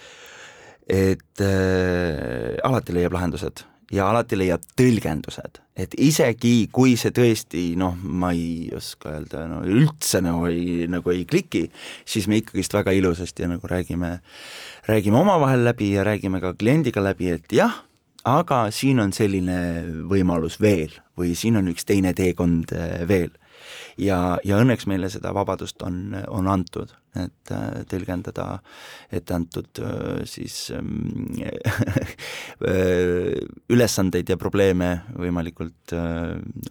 et 0.85 1.41
äh, 1.41 2.55
alati 2.63 2.93
leiab 2.93 3.15
lahendused 3.17 3.65
ja 3.93 4.07
alati 4.09 4.37
leiab 4.37 4.63
tõlgendused, 4.77 5.59
et 5.77 5.93
isegi 6.01 6.67
kui 6.73 6.95
see 6.99 7.13
tõesti 7.15 7.63
noh, 7.79 7.97
ma 7.97 8.31
ei 8.33 8.69
oska 8.75 9.11
öelda, 9.17 9.45
no 9.49 9.61
üldse 9.65 10.21
nagu 10.25 10.47
ei, 10.49 10.85
nagu 10.91 11.13
ei 11.13 11.25
kliki, 11.29 11.65
siis 12.07 12.29
me 12.31 12.39
ikkagist 12.41 12.73
väga 12.73 12.95
ilusasti 12.97 13.49
nagu 13.49 13.69
räägime, 13.69 14.17
räägime 14.89 15.21
omavahel 15.21 15.65
läbi 15.67 15.93
ja 15.93 16.05
räägime 16.07 16.41
ka 16.43 16.55
kliendiga 16.57 17.03
läbi, 17.05 17.33
et 17.35 17.53
jah 17.53 17.83
aga 18.25 18.65
siin 18.73 18.99
on 19.03 19.13
selline 19.13 19.57
võimalus 20.09 20.57
veel 20.61 20.93
või 21.17 21.35
siin 21.37 21.59
on 21.59 21.69
üks 21.71 21.85
teine 21.87 22.13
teekond 22.17 22.73
äh, 22.75 23.03
veel. 23.07 23.31
ja, 24.01 24.37
ja 24.43 24.59
õnneks 24.61 24.87
meile 24.89 25.09
seda 25.13 25.31
vabadust 25.33 25.81
on, 25.85 26.15
on 26.27 26.47
antud, 26.51 26.91
et 27.15 27.51
äh, 27.53 27.83
tõlgendada 27.89 28.59
ette 29.13 29.35
antud 29.37 29.81
äh, 29.81 30.23
siis 30.29 30.71
ähm, 30.75 31.29
ülesandeid 33.75 34.29
ja 34.29 34.37
probleeme 34.41 35.05
võimalikult 35.15 35.93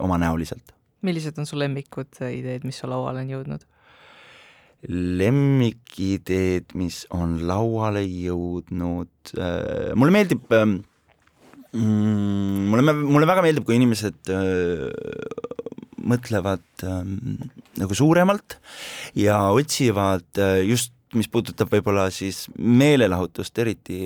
omanäoliselt. 0.00 0.74
millised 1.02 1.38
on 1.38 1.46
su 1.46 1.58
lemmikud 1.58 2.18
ideed, 2.26 2.66
mis 2.66 2.82
su 2.82 2.90
lauale 2.90 3.22
on 3.24 3.30
jõudnud? 3.30 3.70
lemmikideed, 4.84 6.74
mis 6.76 7.06
on 7.14 7.38
lauale 7.48 8.02
jõudnud, 8.04 9.30
mulle 9.96 10.12
meeldib 10.12 10.52
äh, 10.52 10.66
mm,? 11.74 12.70
mulle, 12.72 12.94
mulle 12.94 13.28
väga 13.28 13.44
meeldib, 13.44 13.66
kui 13.66 13.78
inimesed 13.78 14.32
öö, 14.32 14.88
mõtlevad 16.04 16.64
öö, 16.84 17.02
nagu 17.80 17.98
suuremalt 17.98 18.58
ja 19.18 19.40
otsivad 19.54 20.26
öö, 20.38 20.64
just, 20.70 20.94
mis 21.14 21.30
puudutab 21.30 21.70
võib-olla 21.70 22.08
siis 22.10 22.44
meelelahutust 22.58 23.58
eriti, 23.62 24.00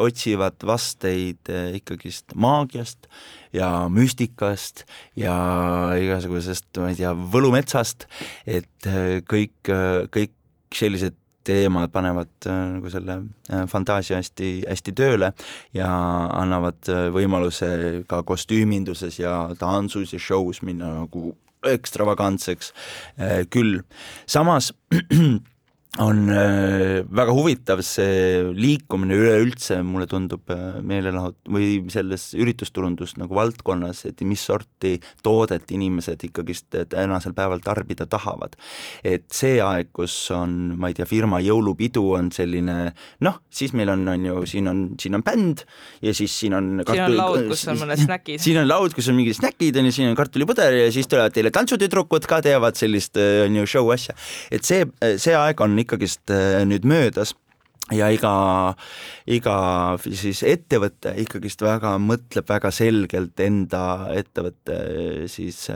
otsivad 0.00 0.62
vasteid 0.64 1.50
ikkagist 1.76 2.32
maagiast 2.38 3.08
ja 3.52 3.88
müstikast 3.92 4.84
ja 5.18 5.34
igasugusest, 5.98 6.70
ma 6.80 6.92
ei 6.92 7.00
tea, 7.00 7.12
võlumetsast, 7.12 8.06
et 8.48 8.88
kõik, 9.28 9.72
kõik 10.14 10.32
sellised 10.74 11.18
teemad 11.48 11.92
panevad 11.92 12.30
äh, 12.46 12.62
nagu 12.76 12.92
selle 12.92 13.18
äh, 13.48 13.64
fantaasia 13.70 14.20
hästi, 14.20 14.50
hästi 14.68 14.94
tööle 14.96 15.32
ja 15.76 15.90
annavad 16.38 16.90
äh, 16.92 17.08
võimaluse 17.14 17.70
ka 18.10 18.22
kostüüminduses 18.28 19.20
ja 19.22 19.40
tantsus 19.58 20.14
ja 20.14 20.22
show's 20.22 20.62
minna 20.66 20.92
nagu 21.02 21.32
ekstravagantseks 21.66 22.68
küll. 23.50 23.80
samas 24.30 24.70
on 25.96 26.28
äh, 26.30 27.00
väga 27.08 27.32
huvitav 27.32 27.80
see 27.82 28.42
liikumine 28.54 29.16
üleüldse, 29.16 29.80
mulle 29.82 30.06
tundub 30.06 30.50
äh, 30.52 30.78
meelelahut- 30.84 31.48
või 31.48 31.80
selles 31.90 32.28
üritusturundus 32.36 33.16
nagu 33.18 33.34
valdkonnas, 33.34 34.04
et 34.10 34.20
mis 34.28 34.42
sorti 34.44 34.98
toodet 35.24 35.72
inimesed 35.72 36.26
ikkagist 36.28 36.76
tänasel 36.92 37.32
päeval 37.34 37.64
tarbida 37.64 38.06
tahavad. 38.06 38.58
et 39.02 39.24
see 39.32 39.62
aeg, 39.64 39.88
kus 39.92 40.14
on, 40.34 40.76
ma 40.76 40.90
ei 40.92 40.98
tea, 40.98 41.06
firma 41.08 41.40
jõulupidu 41.40 42.04
on 42.18 42.28
selline 42.36 42.92
noh, 43.24 43.40
siis 43.48 43.72
meil 43.72 43.88
on, 43.88 44.04
on 44.12 44.28
ju, 44.28 44.44
siin 44.46 44.68
on, 44.68 44.84
siin 45.00 45.16
on 45.16 45.24
bänd 45.24 45.64
ja 46.04 46.12
siis 46.14 46.36
siin 46.36 46.54
on 46.54 46.84
siin 46.84 47.02
on 47.06 47.16
laud, 47.16 47.48
kus 47.48 47.64
on 47.72 47.80
mõned 47.82 48.04
snäkid. 48.04 48.44
siin 48.44 48.60
on 48.60 48.68
laud, 48.68 48.94
kus 48.94 49.08
on 49.08 49.18
mingid 49.18 49.40
snäkid 49.40 49.80
on 49.80 49.88
ju, 49.88 49.96
siin 49.96 50.12
on 50.12 50.20
kartulipuder 50.20 50.76
ja 50.82 50.92
siis 50.92 51.08
tulevad 51.08 51.34
teile 51.34 51.50
tantsutüdrukud 51.54 52.28
ka 52.28 52.42
teevad 52.44 52.76
sellist 52.78 53.16
on 53.18 53.56
ju 53.62 53.66
show 53.66 53.88
asja. 53.94 54.14
et 54.52 54.68
see, 54.68 54.84
see 55.16 55.34
aeg 55.38 55.64
on 55.64 55.77
ikkagist 55.82 56.32
äh, 56.34 56.62
nüüd 56.68 56.86
möödas 56.88 57.34
ja 57.94 58.10
iga, 58.12 58.32
iga 59.26 59.54
siis 60.04 60.42
ettevõte 60.46 61.14
ikkagist 61.22 61.62
väga 61.64 61.96
mõtleb 62.02 62.48
väga 62.48 62.72
selgelt 62.74 63.40
enda 63.40 64.10
ettevõtte 64.16 64.76
siis 65.32 65.66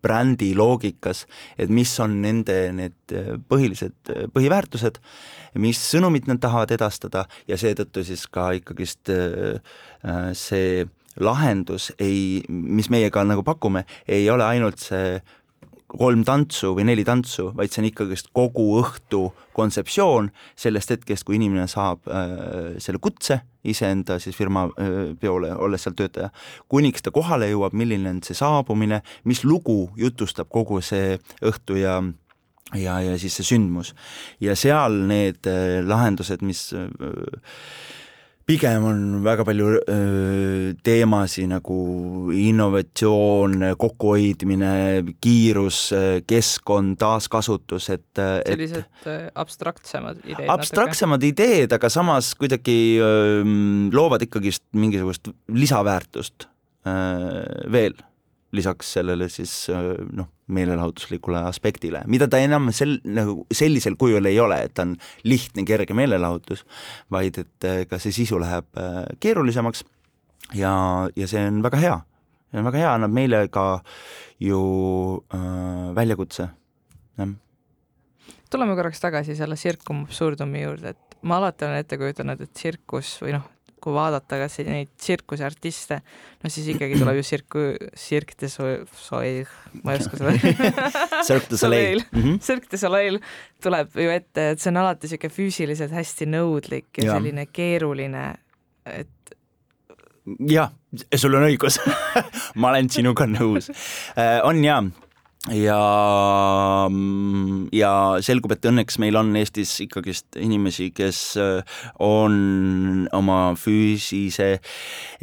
brändi 0.00 0.54
loogikas, 0.56 1.26
et 1.60 1.68
mis 1.68 1.92
on 2.00 2.16
nende 2.22 2.54
need 2.72 3.14
põhilised 3.52 4.12
põhiväärtused, 4.32 4.96
mis 5.60 5.82
sõnumit 5.92 6.30
nad 6.30 6.40
tahavad 6.40 6.72
edastada 6.72 7.26
ja 7.46 7.58
seetõttu 7.60 8.06
siis 8.08 8.24
ka 8.32 8.48
ikkagist 8.56 9.12
see 10.40 10.88
lahendus 11.20 11.90
ei, 11.98 12.40
mis 12.48 12.88
meie 12.90 13.10
ka 13.12 13.24
nagu 13.26 13.44
pakume, 13.46 13.84
ei 14.08 14.28
ole 14.30 14.46
ainult 14.46 14.80
see 14.80 15.18
kolm 15.90 16.22
tantsu 16.26 16.72
või 16.76 16.86
neli 16.88 17.04
tantsu, 17.06 17.50
vaid 17.56 17.72
see 17.72 17.82
on 17.82 17.88
ikkagist 17.88 18.30
kogu 18.36 18.66
õhtu 18.80 19.24
kontseptsioon 19.56 20.30
sellest 20.58 20.94
hetkest, 20.94 21.26
kui 21.26 21.38
inimene 21.38 21.66
saab 21.70 22.06
äh, 22.06 22.78
selle 22.82 23.02
kutse 23.02 23.40
iseenda 23.66 24.18
siis 24.22 24.38
firma 24.38 24.68
äh, 24.70 25.12
peole, 25.20 25.52
olles 25.56 25.84
seal 25.84 25.96
töötaja, 25.98 26.30
kuniks 26.70 27.04
ta 27.04 27.12
kohale 27.14 27.50
jõuab, 27.50 27.76
milline 27.76 28.14
on 28.14 28.22
see 28.26 28.38
saabumine, 28.38 29.02
mis 29.28 29.44
lugu 29.44 29.90
jutustab 29.98 30.50
kogu 30.52 30.80
see 30.84 31.18
õhtu 31.42 31.80
ja 31.80 32.00
ja, 32.78 33.00
ja 33.02 33.18
siis 33.18 33.36
see 33.40 33.48
sündmus. 33.54 33.94
ja 34.40 34.56
seal 34.56 35.02
need 35.10 35.46
äh, 35.50 35.80
lahendused, 35.86 36.44
mis 36.46 36.70
äh, 36.76 36.86
pigem 38.50 38.84
on 38.88 39.00
väga 39.24 39.44
palju 39.46 39.68
öö, 39.78 40.72
teemasid 40.86 41.50
nagu 41.52 41.78
innovatsioon, 42.34 43.70
kokkuhoidmine, 43.78 44.72
kiirus, 45.22 45.82
keskkond, 46.30 46.98
taaskasutus, 47.00 47.90
et 47.94 48.20
sellised 48.20 48.82
et, 48.82 49.30
abstraktsemad 49.38 50.22
ideed. 50.24 50.50
abstraktsemad 50.50 51.22
natuke. 51.22 51.34
ideed, 51.34 51.78
aga 51.78 51.92
samas 51.92 52.32
kuidagi 52.38 52.78
öö, 52.98 53.42
loovad 53.94 54.26
ikkagist 54.26 54.66
mingisugust 54.74 55.32
lisaväärtust 55.54 56.48
öö, 56.86 57.70
veel 57.70 57.98
lisaks 58.56 58.94
sellele 58.96 59.28
siis 59.30 59.52
noh, 60.12 60.26
meelelahutuslikule 60.50 61.42
aspektile, 61.48 62.02
mida 62.10 62.28
ta 62.30 62.40
enam 62.42 62.70
sel-, 62.74 62.98
nagu 63.06 63.44
sellisel 63.54 63.96
kujul 64.00 64.26
ei 64.30 64.38
ole, 64.42 64.58
et 64.66 64.74
ta 64.74 64.86
on 64.86 64.96
lihtne, 65.24 65.64
kerge 65.68 65.96
meelelahutus, 65.96 66.64
vaid 67.12 67.38
et 67.42 67.68
äh, 67.68 67.82
ka 67.90 68.00
see 68.02 68.14
sisu 68.14 68.40
läheb 68.42 68.66
äh, 68.80 69.02
keerulisemaks 69.22 69.84
ja, 70.58 70.72
ja 71.16 71.28
see 71.30 71.44
on 71.48 71.62
väga 71.66 71.82
hea. 71.82 71.98
see 72.50 72.62
on 72.62 72.66
väga 72.70 72.82
hea, 72.82 72.94
annab 72.96 73.14
meile 73.14 73.44
ka 73.52 73.66
ju 74.42 74.62
äh, 75.34 75.94
väljakutse, 75.96 76.48
jah. 77.20 77.36
tuleme 78.50 78.74
korraks 78.78 79.02
tagasi 79.02 79.38
selle 79.38 79.58
Circum 79.60 80.04
Absurdumi 80.08 80.64
juurde, 80.64 80.96
et 80.96 81.22
ma 81.22 81.38
alati 81.38 81.66
olen 81.66 81.84
ette 81.84 81.98
kujutanud, 82.00 82.40
et 82.40 82.54
tsirkus 82.56 83.18
või 83.22 83.36
noh, 83.36 83.46
kui 83.82 83.94
vaadata 83.94 84.38
kas 84.42 84.58
neid 84.66 84.90
tsirkuseartiste, 85.00 86.00
no 86.42 86.52
siis 86.52 86.68
ikkagi 86.74 86.98
tuleb 87.00 87.20
ju 87.20 87.26
tsirku, 87.26 87.64
Cirque 87.98 88.36
de 88.40 88.50
Soleil, 88.50 89.50
ma 89.82 89.94
ei 89.94 90.02
oska 90.02 90.20
seda 90.20 90.34
Cirque 91.28 91.50
de 91.50 91.60
Soleil 91.60 92.04
mm. 92.04 92.22
-hmm. 92.22 92.38
Cirque 92.46 92.70
de 92.70 92.80
Soleil 92.80 93.20
tuleb 93.62 93.96
ju 93.96 94.10
ette, 94.10 94.50
et 94.50 94.60
see 94.60 94.70
on 94.72 94.82
alati 94.82 95.06
niisugune 95.06 95.36
füüsiliselt 95.36 95.94
hästi 95.96 96.28
nõudlik 96.30 96.88
ja, 96.98 97.04
ja. 97.04 97.18
selline 97.18 97.46
keeruline, 97.46 98.24
et 98.86 99.36
jah, 100.48 100.72
sul 101.16 101.34
on 101.34 101.48
õigus 101.48 101.80
ma 102.60 102.72
olen 102.72 102.90
sinuga 102.90 103.26
nõus. 103.26 103.70
Äh, 104.16 104.40
on 104.44 104.64
jaa 104.64 104.82
ja, 105.48 106.88
ja 107.72 107.92
selgub, 108.20 108.52
et 108.52 108.66
õnneks 108.68 108.98
meil 109.00 109.16
on 109.16 109.32
Eestis 109.40 109.72
ikkagist 109.86 110.36
inimesi, 110.36 110.90
kes 110.92 111.20
äh, 111.40 111.78
on 112.04 113.06
oma 113.16 113.38
füüsise 113.56 114.50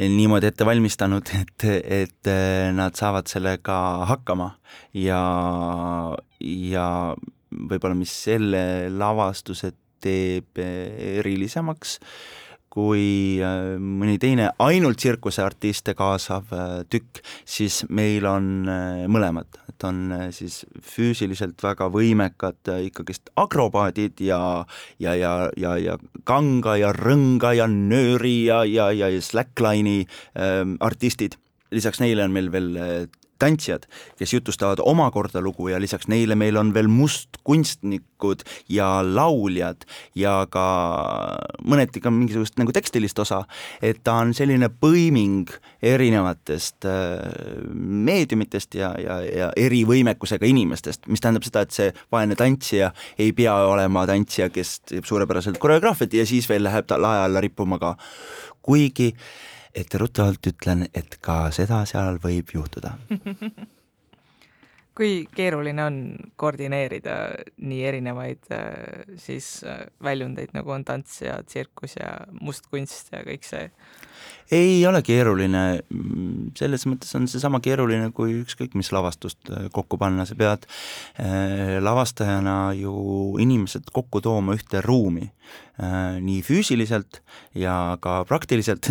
niimoodi 0.02 0.50
ette 0.50 0.66
valmistanud, 0.66 1.30
et, 1.38 1.68
et 2.02 2.32
äh, 2.34 2.72
nad 2.74 2.98
saavad 2.98 3.30
sellega 3.30 3.78
hakkama. 4.10 4.56
Ja, 4.98 5.22
ja 6.42 6.88
võib-olla, 7.52 7.96
mis 7.98 8.14
selle 8.26 8.64
lavastuse 8.90 9.76
teeb 10.02 10.58
erilisemaks, 10.58 11.98
kui 12.78 13.40
äh, 13.42 13.76
mõni 13.82 14.20
teine 14.22 14.52
ainult 14.62 15.00
tsirkuseartiste 15.02 15.96
kaasav 15.98 16.52
äh, 16.54 16.74
tükk, 16.92 17.24
siis 17.48 17.82
meil 17.90 18.28
on 18.30 18.70
äh, 18.70 19.06
mõlemad, 19.10 19.58
et 19.72 19.86
on 19.88 20.14
siis 20.34 20.60
füüsiliselt 20.86 21.62
väga 21.64 21.90
võimekad 21.94 22.70
ikkagist 22.86 23.32
akrobaadid 23.38 24.22
ja 24.26 24.40
ja, 25.02 25.16
ja, 25.18 25.34
ja, 25.58 25.74
ja 25.82 25.98
kanga 26.28 26.78
ja 26.78 26.94
rõnga 26.94 27.56
ja 27.58 27.68
nööri 27.72 28.44
ja, 28.46 28.64
ja, 28.66 28.92
ja, 28.94 29.10
slackline'i 29.22 30.06
ähm, 30.38 30.78
artistid. 30.80 31.38
Lisaks 31.74 32.02
neile 32.02 32.26
on 32.26 32.34
meil 32.34 32.52
veel 32.54 32.76
tantsijad, 33.40 33.88
kes 34.18 34.34
jutustavad 34.34 34.82
omakorda 34.84 35.42
lugu 35.42 35.70
ja 35.72 35.80
lisaks 35.82 36.08
neile 36.08 36.36
meil 36.36 36.58
on 36.58 36.74
veel 36.74 36.88
mustkunstnikud 36.92 38.44
ja 38.70 38.90
lauljad 39.04 39.86
ja 40.16 40.36
ka 40.52 40.68
mõneti 41.64 42.02
ka 42.04 42.12
mingisugust 42.14 42.58
nagu 42.60 42.74
tekstilist 42.76 43.20
osa, 43.20 43.44
et 43.82 44.02
ta 44.04 44.20
on 44.24 44.34
selline 44.38 44.70
põiming 44.70 45.52
erinevatest 45.82 46.88
äh, 46.90 47.18
meediumitest 47.74 48.80
ja, 48.80 48.94
ja, 49.02 49.20
ja 49.22 49.52
eri 49.56 49.84
võimekusega 49.88 50.48
inimestest, 50.50 51.08
mis 51.08 51.24
tähendab 51.24 51.46
seda, 51.48 51.66
et 51.66 51.76
see 51.76 51.92
vaene 52.14 52.38
tantsija 52.40 52.92
ei 53.18 53.34
pea 53.38 53.56
olema 53.68 54.06
tantsija, 54.10 54.50
kes 54.54 54.80
teeb 54.88 55.06
suurepäraselt 55.10 55.60
koreograafiat 55.62 56.18
ja 56.18 56.26
siis 56.30 56.50
veel 56.50 56.66
läheb 56.68 56.88
ta 56.88 57.00
lae 57.02 57.26
alla 57.26 57.44
rippuma 57.44 57.80
ka, 57.82 57.96
kuigi 58.68 59.14
äh, 59.14 59.30
etteruttavalt 59.78 60.52
ütlen, 60.52 60.88
et 60.94 61.20
ka 61.22 61.48
seda 61.56 61.84
seal 61.90 62.22
võib 62.24 62.54
juhtuda 62.56 62.98
kui 64.98 65.28
keeruline 65.36 65.84
on 65.86 65.98
koordineerida 66.42 67.18
nii 67.62 67.84
erinevaid 67.86 68.50
äh, 68.56 69.04
siis 69.22 69.62
äh, 69.68 69.84
väljundeid, 70.04 70.56
nagu 70.58 70.74
on 70.74 70.86
tants 70.88 71.22
ja 71.22 71.38
tsirkus 71.46 72.00
ja 72.00 72.14
mustkunst 72.42 73.14
ja 73.14 73.22
kõik 73.28 73.46
see? 73.46 73.68
Ei 74.52 74.80
ole 74.88 75.02
keeruline, 75.04 75.64
selles 76.58 76.86
mõttes 76.88 77.12
on 77.20 77.28
seesama 77.28 77.60
keeruline 77.64 78.12
kui 78.16 78.38
ükskõik 78.42 78.78
mis 78.80 78.92
lavastust 78.96 79.52
äh, 79.52 79.68
kokku 79.74 80.00
panna, 80.02 80.26
sa 80.26 80.38
pead 80.40 80.68
lavastajana 81.84 82.74
ju 82.78 82.94
inimesed 83.42 83.92
kokku 83.94 84.22
tooma 84.24 84.56
ühte 84.58 84.82
ruumi 84.86 85.28
Äh, 85.78 86.16
nii 86.26 86.40
füüsiliselt 86.42 87.20
ja 87.54 88.00
ka 88.02 88.24
praktiliselt 88.26 88.88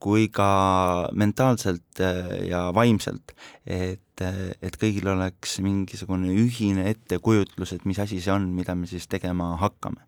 kui 0.00 0.30
ka 0.32 1.10
mentaalselt 1.12 2.00
äh, 2.00 2.30
ja 2.48 2.62
vaimselt, 2.72 3.34
et, 3.68 4.22
äh, 4.24 4.38
et 4.64 4.78
kõigil 4.80 5.10
oleks 5.12 5.58
mingisugune 5.60 6.32
ühine 6.32 6.86
ettekujutlus, 6.94 7.74
et 7.76 7.84
mis 7.84 8.00
asi 8.00 8.22
see 8.24 8.32
on, 8.32 8.48
mida 8.56 8.72
me 8.72 8.88
siis 8.88 9.04
tegema 9.04 9.52
hakkame. 9.60 10.00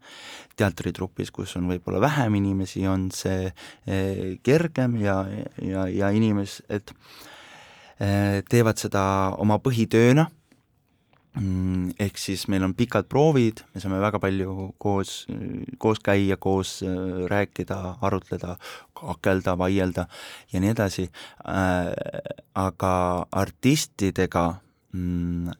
teatritrupis, 0.56 1.30
kus 1.32 1.52
on 1.56 1.68
võib-olla 1.68 2.00
vähem 2.00 2.34
inimesi, 2.40 2.86
on 2.88 3.06
see 3.12 3.52
kergem 4.62 4.96
ja, 5.02 5.22
ja, 5.62 5.88
ja 5.90 6.12
inimesed 6.14 6.94
teevad 8.50 8.80
seda 8.80 9.02
oma 9.38 9.60
põhitööna. 9.62 10.24
Mm, 11.32 11.94
ehk 11.96 12.18
siis 12.20 12.42
meil 12.52 12.60
on 12.66 12.74
pikad 12.76 13.06
proovid, 13.08 13.62
me 13.72 13.80
saame 13.80 13.96
väga 14.02 14.18
palju 14.20 14.74
koos, 14.82 15.22
koos 15.80 16.02
käia, 16.04 16.36
koos 16.36 16.82
äh, 16.84 17.22
rääkida, 17.30 17.78
arutleda, 18.04 18.58
kakelda, 18.92 19.54
vaielda 19.56 20.04
ja 20.52 20.60
nii 20.60 20.74
edasi, 20.74 21.06
äh, 21.48 21.88
aga 22.52 22.92
artistidega, 23.32 24.44
mm, 24.92 25.56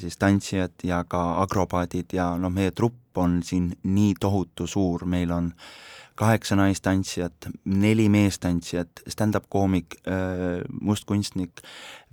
siis 0.00 0.16
tantsijad 0.16 0.80
ja 0.88 1.02
ka 1.04 1.20
akrobaadid 1.44 2.16
ja 2.16 2.32
noh, 2.40 2.50
meie 2.50 2.72
trupp 2.72 3.20
on 3.20 3.42
siin 3.44 3.68
nii 3.84 4.16
tohutu 4.20 4.64
suur, 4.66 5.04
meil 5.04 5.36
on 5.36 5.52
äh, 5.52 5.99
kaheksa 6.20 6.56
naistantsijat, 6.58 7.48
neli 7.64 8.08
meestantsijat, 8.12 9.02
stand-up 9.08 9.46
koomik, 9.48 9.96
äh, 10.04 10.60
mustkunstnik, 10.80 11.62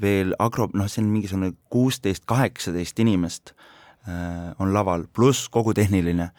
veel 0.01 0.35
agro, 0.39 0.69
noh, 0.73 0.87
see 0.91 1.03
on 1.03 1.09
mingisugune 1.11 1.51
kuusteist, 1.73 2.23
kaheksateist 2.29 2.99
inimest 3.03 3.51
äh, 4.07 4.53
on 4.63 4.71
laval, 4.75 5.03
pluss 5.13 5.49
kogu 5.51 5.75
tehniline, 5.75 6.29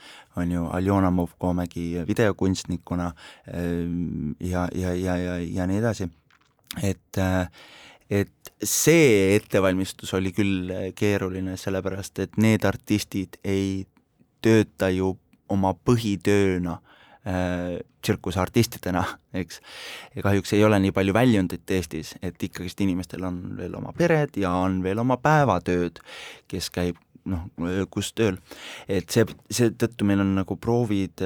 on 0.40 0.54
ju, 0.54 0.64
Aljona 0.78 1.10
Movkomägi 1.12 2.06
videokunstnikuna 2.08 3.10
äh, 3.12 3.68
ja, 4.40 4.68
ja, 4.74 4.94
ja, 4.94 5.20
ja, 5.20 5.38
ja 5.44 5.68
nii 5.68 5.84
edasi, 5.84 6.08
et 6.82 7.24
et 8.08 8.50
see 8.64 9.34
ettevalmistus 9.36 10.14
oli 10.16 10.30
küll 10.32 10.70
keeruline, 10.96 11.58
sellepärast 11.60 12.24
et 12.24 12.38
need 12.40 12.64
artistid 12.64 13.36
ei 13.44 13.82
tööta 14.40 14.88
ju 14.88 15.18
oma 15.52 15.74
põhitööna. 15.76 16.78
Äh, 16.78 16.87
tsirkuseartistidena, 17.28 19.02
eks. 19.36 19.60
ja 20.16 20.22
kahjuks 20.24 20.52
ei 20.56 20.62
ole 20.64 20.78
nii 20.80 20.94
palju 20.96 21.12
väljundit 21.12 21.70
Eestis, 21.76 22.14
et 22.22 22.42
ikkagist 22.42 22.80
inimestel 22.80 23.26
on 23.28 23.42
veel 23.58 23.74
oma 23.76 23.92
pered 23.96 24.38
ja 24.40 24.54
on 24.56 24.80
veel 24.82 25.02
oma 25.02 25.18
päevatööd, 25.20 26.00
kes 26.48 26.70
käib 26.72 26.96
noh, 27.28 27.46
kus 27.92 28.12
tööl. 28.16 28.38
et 28.88 29.10
see, 29.12 29.26
seetõttu 29.52 30.06
meil 30.08 30.22
on 30.24 30.34
nagu 30.40 30.56
proovid 30.56 31.24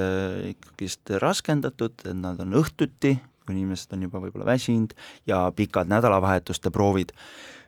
ikkagist 0.49 1.13
raskendatud, 1.23 1.95
et 2.03 2.17
nad 2.17 2.41
on 2.43 2.57
õhtuti, 2.59 3.15
kui 3.43 3.55
inimesed 3.55 3.93
on 3.95 4.07
juba 4.07 4.21
võib-olla 4.23 4.53
väsinud 4.53 4.95
ja 5.29 5.45
pikad 5.55 5.91
nädalavahetuste 5.91 6.71
proovid, 6.73 7.13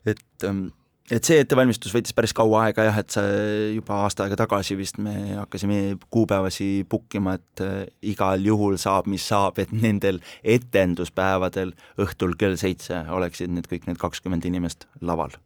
et 0.08 0.48
ähm, 0.48 0.68
et 1.14 1.28
see 1.28 1.38
ettevalmistus 1.44 1.94
võttis 1.94 2.16
päris 2.18 2.34
kaua 2.36 2.64
aega 2.66 2.88
jah, 2.88 2.98
et 3.02 3.14
see 3.14 3.34
juba 3.76 4.00
aasta 4.06 4.26
aega 4.26 4.40
tagasi 4.42 4.78
vist 4.80 4.98
me 4.98 5.36
hakkasime 5.38 5.98
kuupäevasi 6.14 6.86
book 6.90 7.18
ima, 7.18 7.36
et 7.38 7.64
äh, 7.64 7.76
igal 8.14 8.42
juhul 8.46 8.80
saab, 8.82 9.10
mis 9.12 9.26
saab, 9.30 9.62
et 9.62 9.74
nendel 9.76 10.20
etenduspäevadel 10.42 11.76
õhtul 12.02 12.34
kell 12.40 12.58
seitse 12.62 13.04
oleksid 13.14 13.54
need 13.54 13.70
kõik 13.70 13.86
need 13.90 14.02
kakskümmend 14.02 14.48
inimest 14.50 14.88
laval. 15.02 15.38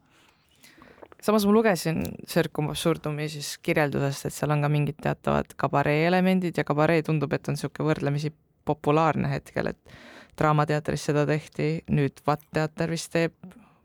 samas 1.20 1.44
ma 1.44 1.52
lugesin 1.52 2.06
Circum 2.28 2.72
Absurdumi 2.72 3.28
siis 3.28 3.58
kirjeldusest, 3.60 4.30
et 4.30 4.36
seal 4.36 4.56
on 4.56 4.64
ka 4.64 4.72
mingid 4.72 5.02
teatavad 5.04 5.52
kabaree 5.60 6.06
elemendid 6.08 6.56
ja 6.56 6.64
kabaree 6.64 7.04
tundub, 7.04 7.32
et 7.36 7.48
on 7.48 7.58
niisugune 7.58 7.92
võrdlemisi 7.92 8.32
populaarne 8.64 9.28
hetkel, 9.28 9.74
et 9.74 10.00
Draamateatris 10.40 11.02
seda 11.10 11.26
tehti, 11.28 11.82
nüüd 11.92 12.22
Vatt 12.24 12.46
teater 12.54 12.88
vist 12.88 13.10
teeb 13.12 13.34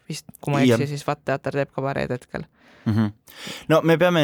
vist, 0.09 0.29
kui 0.41 0.53
ma 0.53 0.61
ei 0.61 0.71
eksi, 0.71 0.91
siis 0.93 1.05
Vatt 1.07 1.23
teater 1.25 1.57
teeb 1.61 1.71
kabareed 1.75 2.11
hetkel 2.13 2.45
mm. 2.85 2.93
-hmm. 2.93 3.11
no 3.69 3.81
me 3.81 3.97
peame 3.97 4.23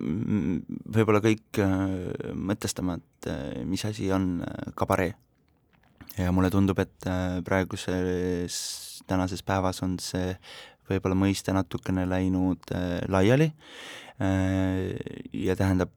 mm, 0.00 0.80
võib-olla 0.96 1.20
kõik 1.24 1.60
äh, 1.62 2.32
mõtestama, 2.34 2.98
et 3.00 3.30
äh, 3.32 3.64
mis 3.64 3.84
asi 3.84 4.10
on 4.12 4.44
kabaree. 4.74 5.14
ja 6.18 6.32
mulle 6.32 6.50
tundub, 6.50 6.78
et 6.78 7.08
praeguses, 7.44 9.02
tänases 9.06 9.42
päevas 9.42 9.82
on 9.82 9.98
see 10.00 10.36
võib-olla 10.88 11.14
mõiste 11.18 11.52
natukene 11.52 12.06
läinud 12.08 12.72
laiali 13.08 13.52
ja 15.32 15.56
tähendab 15.56 15.90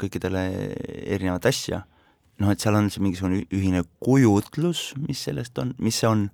kõikidele 0.00 0.72
erinevat 1.04 1.44
asja. 1.46 1.82
Noh, 2.42 2.50
et 2.52 2.62
seal 2.62 2.76
on 2.78 2.90
see 2.92 3.04
mingisugune 3.04 3.44
ühine 3.54 3.84
kujutlus, 4.02 4.90
mis 5.06 5.22
sellest 5.28 5.58
on, 5.62 5.74
mis 5.82 6.02
see 6.02 6.10
on. 6.10 6.28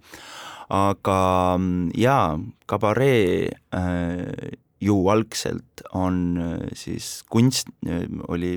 Aga 0.73 1.59
jaa, 2.01 2.39
kabaree 2.71 3.51
äh, 3.77 4.53
ju 4.81 4.95
algselt 5.13 5.83
on 5.93 6.21
äh, 6.41 6.71
siis 6.79 7.19
kunst 7.29 7.69
äh,, 7.85 8.07
oli 8.33 8.55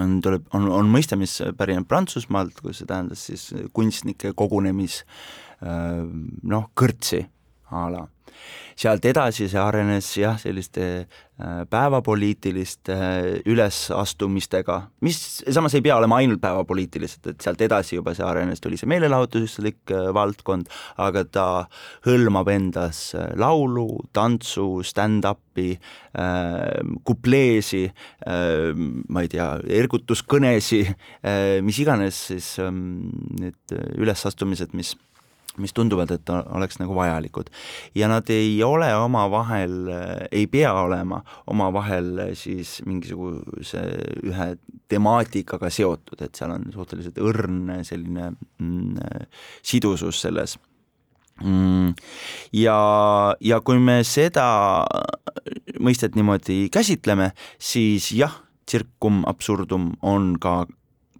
on, 0.00 0.20
tuleb, 0.24 0.46
on, 0.56 0.70
on 0.72 0.88
mõiste, 0.92 1.18
mis 1.20 1.34
pärineb 1.58 1.84
Prantsusmaalt, 1.90 2.56
kus 2.64 2.80
see 2.80 2.88
tähendas 2.88 3.26
siis 3.28 3.50
kunstnike 3.76 4.32
kogunemis 4.38 5.02
äh, 5.60 6.06
noh, 6.48 6.70
kõrtsi 6.78 7.26
a 7.70 7.88
la. 7.90 8.04
Sealt 8.76 9.06
edasi 9.08 9.46
see 9.48 9.56
arenes 9.56 10.10
jah, 10.20 10.34
selliste 10.36 10.82
äh, 11.00 11.62
päevapoliitiliste 11.72 12.92
äh, 12.92 13.28
ülesastumistega, 13.48 14.76
mis 15.06 15.20
samas 15.40 15.72
ei 15.78 15.84
pea 15.86 15.96
olema 15.96 16.18
ainult 16.20 16.42
päevapoliitilised, 16.42 17.30
et 17.32 17.40
sealt 17.40 17.64
edasi 17.64 17.96
juba 17.96 18.12
see 18.16 18.26
arenes, 18.26 18.60
tuli 18.60 18.76
see 18.76 18.90
meelelahutuslik 18.92 19.94
äh, 19.96 20.10
valdkond, 20.12 20.68
aga 21.00 21.24
ta 21.24 21.46
hõlmab 22.04 22.52
endas 22.52 23.00
laulu, 23.40 23.86
tantsu, 24.16 24.68
stand-up'i, 24.84 25.78
kupleesi, 27.04 27.82
ma 29.08 29.24
ei 29.24 29.30
tea, 29.32 29.46
ergutuskõnesi, 29.78 30.82
mis 31.64 31.80
iganes 31.80 32.20
siis 32.30 32.50
ähm, 32.60 33.08
need 33.40 33.76
ülesastumised, 33.96 34.72
mis 34.76 34.94
mis 35.62 35.74
tunduvad, 35.76 36.10
et 36.14 36.30
oleks 36.30 36.80
nagu 36.80 36.94
vajalikud. 36.96 37.50
ja 37.94 38.08
nad 38.08 38.30
ei 38.30 38.62
ole 38.62 38.90
omavahel, 38.96 39.90
ei 40.30 40.46
pea 40.46 40.72
olema 40.72 41.22
omavahel 41.46 42.34
siis 42.34 42.82
mingisuguse 42.86 43.82
ühe 44.26 44.48
temaatikaga 44.88 45.70
seotud, 45.70 46.22
et 46.22 46.34
seal 46.34 46.54
on 46.54 46.70
suhteliselt 46.74 47.18
õrn 47.18 47.84
selline 47.86 48.32
mm, 48.32 48.96
sidusus 49.62 50.20
selles 50.22 50.56
mm, 51.42 51.94
ja, 52.52 52.78
ja 53.40 53.60
kui 53.60 53.80
me 53.82 54.02
seda 54.06 54.46
mõistet 55.80 56.16
niimoodi 56.16 56.66
käsitleme, 56.72 57.32
siis 57.58 58.10
jah, 58.16 58.42
tsirkum 58.66 59.24
absurdum 59.28 59.92
on 60.02 60.34
ka 60.42 60.64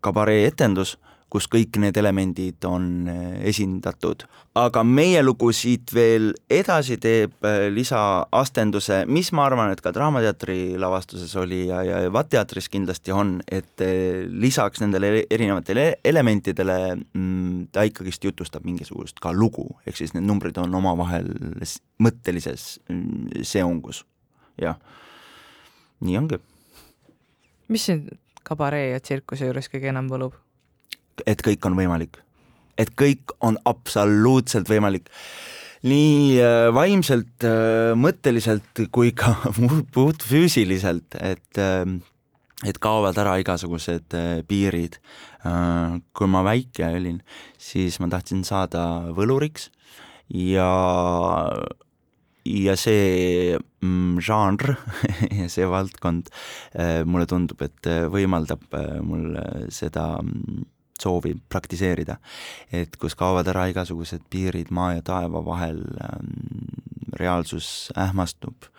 kabaree 0.04 0.46
etendus 0.48 0.96
kus 1.32 1.48
kõik 1.50 1.76
need 1.82 1.96
elemendid 1.98 2.64
on 2.68 3.08
eh, 3.10 3.48
esindatud. 3.50 4.24
aga 4.56 4.82
meie 4.86 5.20
lugu 5.22 5.50
siit 5.52 5.90
veel 5.92 6.30
edasi 6.50 6.96
teeb 7.02 7.44
eh, 7.44 7.66
lisaastenduse, 7.74 9.02
mis 9.10 9.32
ma 9.36 9.44
arvan, 9.48 9.72
et 9.74 9.82
ka 9.82 9.92
Draamateatri 9.92 10.78
lavastuses 10.80 11.34
oli 11.36 11.66
ja, 11.66 11.82
ja 11.84 11.98
VAT-teatris 12.12 12.70
kindlasti 12.72 13.12
on, 13.12 13.40
et 13.50 13.84
eh, 13.84 14.22
lisaks 14.30 14.80
nendele 14.84 15.26
erinevatele 15.30 15.88
elementidele 16.04 16.78
mm, 16.94 17.68
ta 17.74 17.84
ikkagist 17.88 18.24
jutustab 18.24 18.64
mingisugust 18.64 19.20
ka 19.22 19.34
lugu, 19.34 19.66
ehk 19.86 19.98
siis 19.98 20.14
need 20.14 20.28
numbrid 20.28 20.58
on 20.62 20.78
omavahel 20.78 21.32
mõttelises 22.02 22.76
mm, 22.88 23.42
seongus, 23.42 24.04
jah. 24.62 24.78
nii 26.06 26.22
ongi. 26.22 26.38
mis 27.68 27.90
sind 27.90 28.14
kabaree 28.46 28.92
ja 28.92 29.02
tsirkuse 29.02 29.50
juures 29.50 29.66
kõige 29.72 29.90
enam 29.90 30.06
võlub? 30.06 30.45
Et 31.26 31.42
kõik 31.44 31.66
on 31.68 31.76
võimalik. 31.78 32.18
et 32.76 32.90
kõik 32.92 33.32
on 33.40 33.56
absoluutselt 33.64 34.68
võimalik. 34.68 35.08
nii 35.86 36.40
äh, 36.42 36.66
vaimselt, 36.74 37.44
äh, 37.44 37.94
mõtteliselt 37.96 38.86
kui 38.92 39.12
ka 39.12 39.36
puhtfüüsiliselt, 39.96 41.16
et 41.20 41.62
äh, 41.62 41.86
et 42.64 42.78
kaovad 42.80 43.18
ära 43.20 43.36
igasugused 43.36 44.14
piirid. 44.48 44.96
kui 46.16 46.26
ma 46.26 46.40
väike 46.42 46.88
olin, 46.96 47.20
siis 47.58 48.00
ma 48.00 48.08
tahtsin 48.08 48.40
saada 48.48 49.12
võluriks 49.14 49.68
ja 50.32 50.70
ja 52.46 52.74
see 52.80 53.58
mm, 53.84 54.16
žanr 54.24 54.72
ja 55.38 55.46
see 55.52 55.68
valdkond 55.68 56.32
mulle 57.04 57.28
tundub, 57.30 57.62
et 57.62 57.90
võimaldab 58.10 58.64
mul 59.04 59.36
seda 59.70 60.16
mm, 60.24 60.64
soovi 61.02 61.36
praktiseerida. 61.48 62.16
et 62.72 62.96
kus 62.96 63.14
kaovad 63.14 63.48
ära 63.48 63.66
igasugused 63.72 64.22
piirid 64.30 64.70
maa 64.70 64.94
ja 64.94 65.02
taeva 65.02 65.44
vahel, 65.44 65.82
ähm, 66.02 66.32
reaalsus 67.12 67.92
ähmastub 67.98 68.70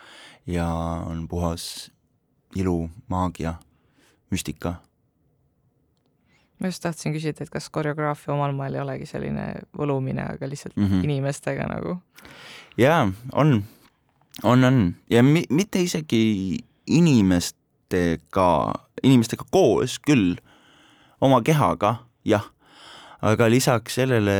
ja 0.48 0.68
on 1.06 1.28
puhas 1.28 1.92
ilu, 2.56 2.90
maagia, 3.08 3.54
müstika. 4.32 4.76
ma 6.60 6.68
just 6.68 6.82
tahtsin 6.82 7.14
küsida, 7.14 7.44
et 7.44 7.52
kas 7.54 7.70
koreograafia 7.70 8.34
omal 8.34 8.56
moel 8.58 8.74
ei 8.74 8.82
olegi 8.82 9.06
selline 9.06 9.44
võlumine, 9.78 10.24
aga 10.34 10.50
lihtsalt 10.50 10.76
mm 10.76 10.88
-hmm. 10.88 11.04
inimestega 11.04 11.68
nagu? 11.70 11.98
jaa, 12.78 13.12
on, 13.34 13.64
on, 14.44 14.64
on 14.64 14.96
ja 15.10 15.24
mi-, 15.24 15.46
mitte 15.50 15.82
isegi 15.82 16.58
inimestega, 16.88 18.74
inimestega 19.04 19.46
koos 19.52 20.00
küll, 20.00 20.36
oma 21.22 21.42
kehaga 21.42 22.07
jah, 22.28 22.44
aga 23.26 23.48
lisaks 23.50 23.98
sellele 24.00 24.38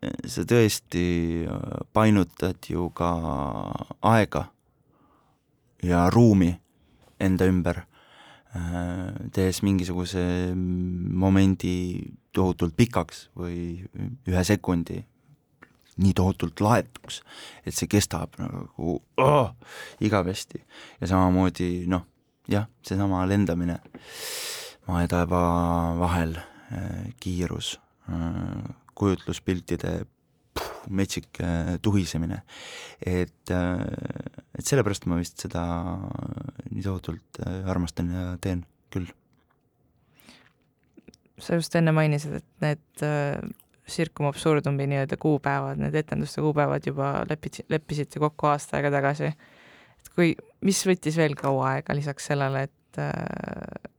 eh, 0.00 0.14
sa 0.28 0.44
tõesti 0.48 1.06
eh, 1.46 1.82
painutad 1.94 2.70
ju 2.70 2.90
ka 2.96 3.10
aega 4.06 4.46
ja 5.84 6.06
ruumi 6.12 6.52
enda 7.22 7.48
ümber, 7.48 7.82
eh, 8.54 9.10
tehes 9.34 9.62
mingisuguse 9.66 10.24
momendi 10.54 11.76
tohutult 12.36 12.76
pikaks 12.76 13.28
või 13.36 13.84
ühe 14.28 14.46
sekundi 14.46 15.02
nii 15.96 16.12
tohutult 16.12 16.60
laetuks, 16.60 17.22
et 17.64 17.72
see 17.72 17.88
kestab 17.88 18.34
nagu 18.36 18.98
oh, 19.16 19.46
igavesti. 20.04 20.60
Ja 21.00 21.08
samamoodi 21.08 21.86
noh, 21.88 22.04
jah, 22.52 22.66
seesama 22.84 23.22
lendamine 23.24 23.78
maa 24.86 25.00
ja 25.02 25.08
taeva 25.10 25.40
vahel 25.98 26.36
kiirus, 27.20 27.76
äh, 28.10 28.74
kujutluspiltide 28.94 30.00
metsik 30.88 31.40
äh, 31.40 31.76
tuhisemine. 31.82 32.42
et, 33.04 33.50
et 33.52 34.64
sellepärast 34.64 35.06
ma 35.06 35.18
vist 35.20 35.42
seda 35.42 35.62
nii 36.70 36.82
tohutult 36.82 37.40
armastan 37.68 38.10
ja 38.14 38.24
teen 38.40 38.64
küll. 38.94 39.10
sa 41.38 41.58
just 41.58 41.74
enne 41.76 41.92
mainisid, 41.92 42.38
et 42.40 42.64
need 42.64 43.52
Circum 43.86 44.26
Absurdumi 44.26 44.88
nii-öelda 44.90 45.18
kuupäevad, 45.20 45.78
need 45.78 45.94
etenduste 45.94 46.42
kuupäevad 46.42 46.86
juba 46.88 47.10
lepid, 47.30 47.60
leppisite 47.70 48.18
kokku 48.18 48.48
aasta 48.50 48.78
aega 48.78 48.90
tagasi. 48.96 49.30
et 50.00 50.08
kui, 50.16 50.32
mis 50.64 50.80
võttis 50.88 51.18
veel 51.20 51.36
kaua 51.38 51.76
aega 51.76 51.94
lisaks 51.94 52.32
sellele, 52.32 52.64
et 52.66 53.92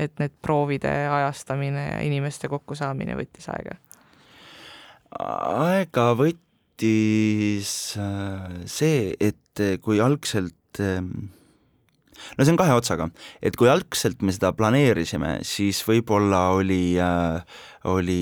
et 0.00 0.14
need 0.22 0.36
proovide 0.42 0.92
ajastamine 1.08 1.86
ja 1.86 1.98
inimeste 2.06 2.50
kokkusaamine 2.52 3.18
võttis 3.18 3.50
aega? 3.52 3.76
aega 5.20 6.06
võttis 6.18 7.74
äh, 7.98 8.48
see, 8.70 9.12
et 9.18 9.64
kui 9.82 9.98
algselt 10.00 10.80
ähm, 10.80 11.30
no 12.36 12.44
see 12.44 12.52
on 12.52 12.60
kahe 12.60 12.76
otsaga, 12.76 13.08
et 13.42 13.56
kui 13.58 13.70
algselt 13.70 14.22
me 14.26 14.34
seda 14.34 14.52
planeerisime, 14.56 15.38
siis 15.46 15.82
võib-olla 15.86 16.50
oli 16.56 16.96
äh,, 17.00 17.40
oli 17.90 18.20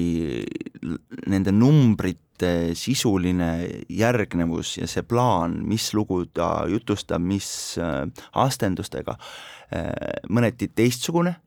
nende 1.31 1.55
numbrite 1.55 2.77
sisuline 2.79 3.51
järgnevus 3.91 4.77
ja 4.79 4.89
see 4.91 5.03
plaan, 5.07 5.59
mis 5.69 5.91
lugu 5.97 6.23
ta 6.35 6.69
jutustab, 6.71 7.25
mis 7.25 7.51
äh, 7.83 8.05
astendustega 8.39 9.19
äh,, 9.19 9.93
mõneti 10.31 10.71
teistsugune 10.71 11.39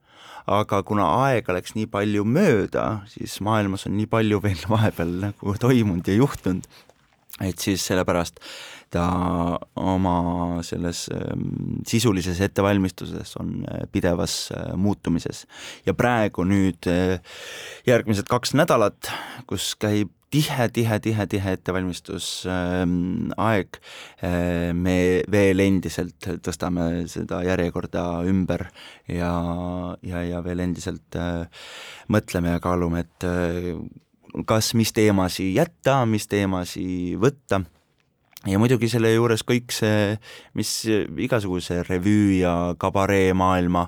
aga 0.47 0.81
kuna 0.87 1.07
aega 1.27 1.55
läks 1.57 1.75
nii 1.77 1.87
palju 1.91 2.25
mööda, 2.25 3.01
siis 3.11 3.39
maailmas 3.45 3.87
on 3.89 3.97
nii 3.97 4.09
palju 4.11 4.41
veel 4.43 4.61
vahepeal 4.69 5.17
nagu 5.27 5.57
toimunud 5.61 6.07
ja 6.07 6.17
juhtunud, 6.17 6.67
et 7.41 7.59
siis 7.59 7.83
sellepärast 7.87 8.41
ta 8.91 9.05
oma 9.79 10.59
selles 10.67 11.05
ähm, 11.15 11.79
sisulises 11.87 12.41
ettevalmistuses 12.43 13.37
on 13.39 13.61
äh, 13.63 13.85
pidevas 13.91 14.51
äh, 14.51 14.73
muutumises. 14.75 15.45
ja 15.85 15.93
praegu 15.95 16.43
nüüd 16.43 16.89
äh, 16.91 17.21
järgmised 17.87 18.27
kaks 18.27 18.51
nädalat, 18.59 19.13
kus 19.47 19.75
käib 19.79 20.11
tihe, 20.31 20.69
tihe, 20.73 20.99
tihe, 21.03 21.25
tihe 21.27 21.51
ettevalmistusaeg. 21.57 23.79
Me 24.73 25.23
veel 25.31 25.59
endiselt 25.65 26.27
tõstame 26.45 27.07
seda 27.11 27.41
järjekorda 27.45 28.03
ümber 28.29 28.61
ja, 29.11 29.33
ja, 30.07 30.23
ja 30.27 30.43
veel 30.45 30.59
endiselt 30.67 31.19
äh, 31.19 31.45
mõtleme 32.11 32.49
ja 32.55 32.59
kaalume, 32.63 32.99
et 33.05 33.19
äh, 33.27 33.33
kas, 34.47 34.73
mis 34.77 34.91
teemasi 34.95 35.45
jätta, 35.57 35.95
mis 36.09 36.25
teemasi 36.31 36.85
võtta. 37.19 37.57
Ja 38.49 38.57
muidugi 38.57 38.87
selle 38.89 39.11
juures 39.13 39.43
kõik 39.45 39.69
see, 39.75 40.15
mis 40.57 40.71
igasuguse 40.89 41.83
revüü 41.85 42.39
ja 42.39 42.73
kabaree 42.81 43.35
maailma 43.37 43.85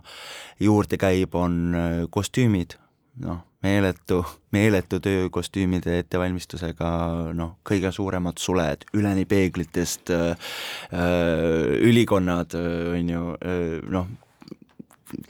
juurde 0.61 0.97
käib, 1.01 1.33
on 1.39 1.53
äh, 1.73 2.03
kostüümid, 2.13 2.77
noh, 3.21 3.43
meeletu, 3.63 4.23
meeletu 4.51 4.99
töö 5.03 5.29
kostüümide 5.33 5.99
ettevalmistusega, 6.01 6.89
noh, 7.37 7.55
kõige 7.67 7.91
suuremad 7.93 8.41
suled, 8.41 8.87
üleni 8.97 9.25
peeglitest 9.29 10.13
äh, 10.13 10.51
äh 10.91 11.79
ülikonnad, 11.91 12.57
on 12.97 13.09
ju, 13.09 13.23
noh, 13.93 14.11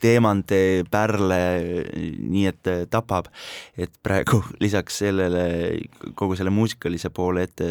teemante, 0.04 0.84
pärle, 0.92 1.40
nii 1.94 2.46
et 2.50 2.70
tapab, 2.92 3.30
et 3.78 3.92
praegu 4.04 4.42
lisaks 4.64 5.02
sellele, 5.04 5.46
kogu 6.20 6.38
selle 6.40 6.54
muusikalise 6.54 7.12
poole 7.14 7.48
ette 7.48 7.70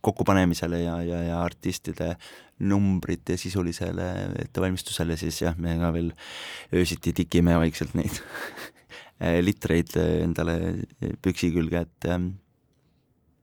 kokkupanemisele 0.00 0.84
ja, 0.84 1.00
ja, 1.06 1.24
ja 1.30 1.42
artistide 1.44 2.14
numbrite 2.60 3.38
sisulisele 3.40 4.06
ettevalmistusele, 4.42 5.16
siis 5.16 5.40
jah, 5.40 5.56
me 5.56 5.78
ka 5.80 5.92
veel 5.94 6.10
öösiti 6.76 7.14
tikime 7.16 7.56
vaikselt 7.60 7.94
neid 7.96 8.20
litreid 9.20 9.96
endale 10.00 10.56
püksi 11.20 11.50
külge, 11.52 11.84
et 11.84 12.08
ähm, 12.08 12.32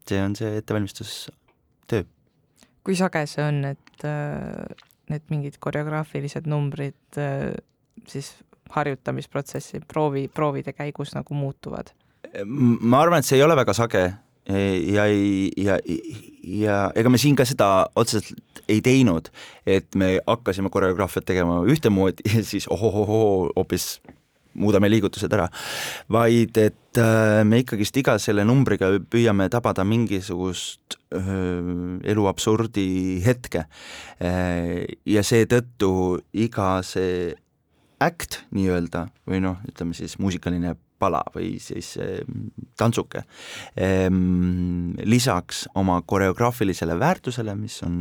see 0.09 0.21
on 0.23 0.35
see 0.37 0.57
ettevalmistustöö. 0.57 2.03
kui 2.83 2.95
sage 2.97 3.25
see 3.29 3.43
on, 3.43 3.63
et 3.67 4.05
need 5.11 5.25
mingid 5.29 5.57
koreograafilised 5.61 6.47
numbrid 6.49 7.19
siis 8.07 8.31
harjutamisprotsessi 8.73 9.81
proovi, 9.87 10.27
proovide 10.27 10.73
käigus 10.73 11.13
nagu 11.15 11.35
muutuvad? 11.35 11.91
ma 12.45 13.01
arvan, 13.01 13.19
et 13.19 13.27
see 13.27 13.37
ei 13.37 13.43
ole 13.45 13.55
väga 13.55 13.75
sage 13.75 14.01
ja, 14.47 15.05
ja, 15.57 15.77
ja 16.43 16.77
ega 16.95 17.11
me 17.11 17.19
siin 17.19 17.35
ka 17.37 17.45
seda 17.47 17.87
otseselt 17.95 18.63
ei 18.67 18.81
teinud, 18.83 19.29
et 19.67 19.95
me 19.95 20.17
hakkasime 20.27 20.71
koreograafiat 20.71 21.27
tegema 21.27 21.61
ühtemoodi 21.69 22.27
ja 22.35 22.43
siis 22.43 22.67
ohohohoo, 22.71 23.51
hoopis 23.55 23.97
muudame 24.57 24.89
liigutused 24.91 25.33
ära, 25.33 25.47
vaid 26.13 26.57
et 26.61 27.01
äh, 27.01 27.43
me 27.47 27.61
ikkagist 27.63 27.97
iga 28.01 28.17
selle 28.21 28.45
numbriga 28.47 28.89
püüame 29.11 29.49
tabada 29.53 29.85
mingisugust 29.87 30.97
öö, 31.15 31.97
elu 32.07 32.27
absurdi 32.29 32.87
hetke. 33.25 33.67
Äh, 34.19 34.83
ja 35.05 35.23
seetõttu 35.25 35.91
iga 36.33 36.77
see 36.85 37.31
act 38.03 38.43
nii-öelda 38.53 39.07
või 39.29 39.41
noh, 39.41 39.61
ütleme 39.69 39.97
siis 39.97 40.19
muusikaline 40.21 40.75
pala 40.97 41.21
või 41.33 41.57
siis 41.61 41.91
tantsuke 42.77 43.21
ehm,, 43.77 44.95
lisaks 45.05 45.67
oma 45.77 45.99
koreograafilisele 46.05 46.97
väärtusele, 46.97 47.53
mis 47.57 47.77
on 47.85 47.97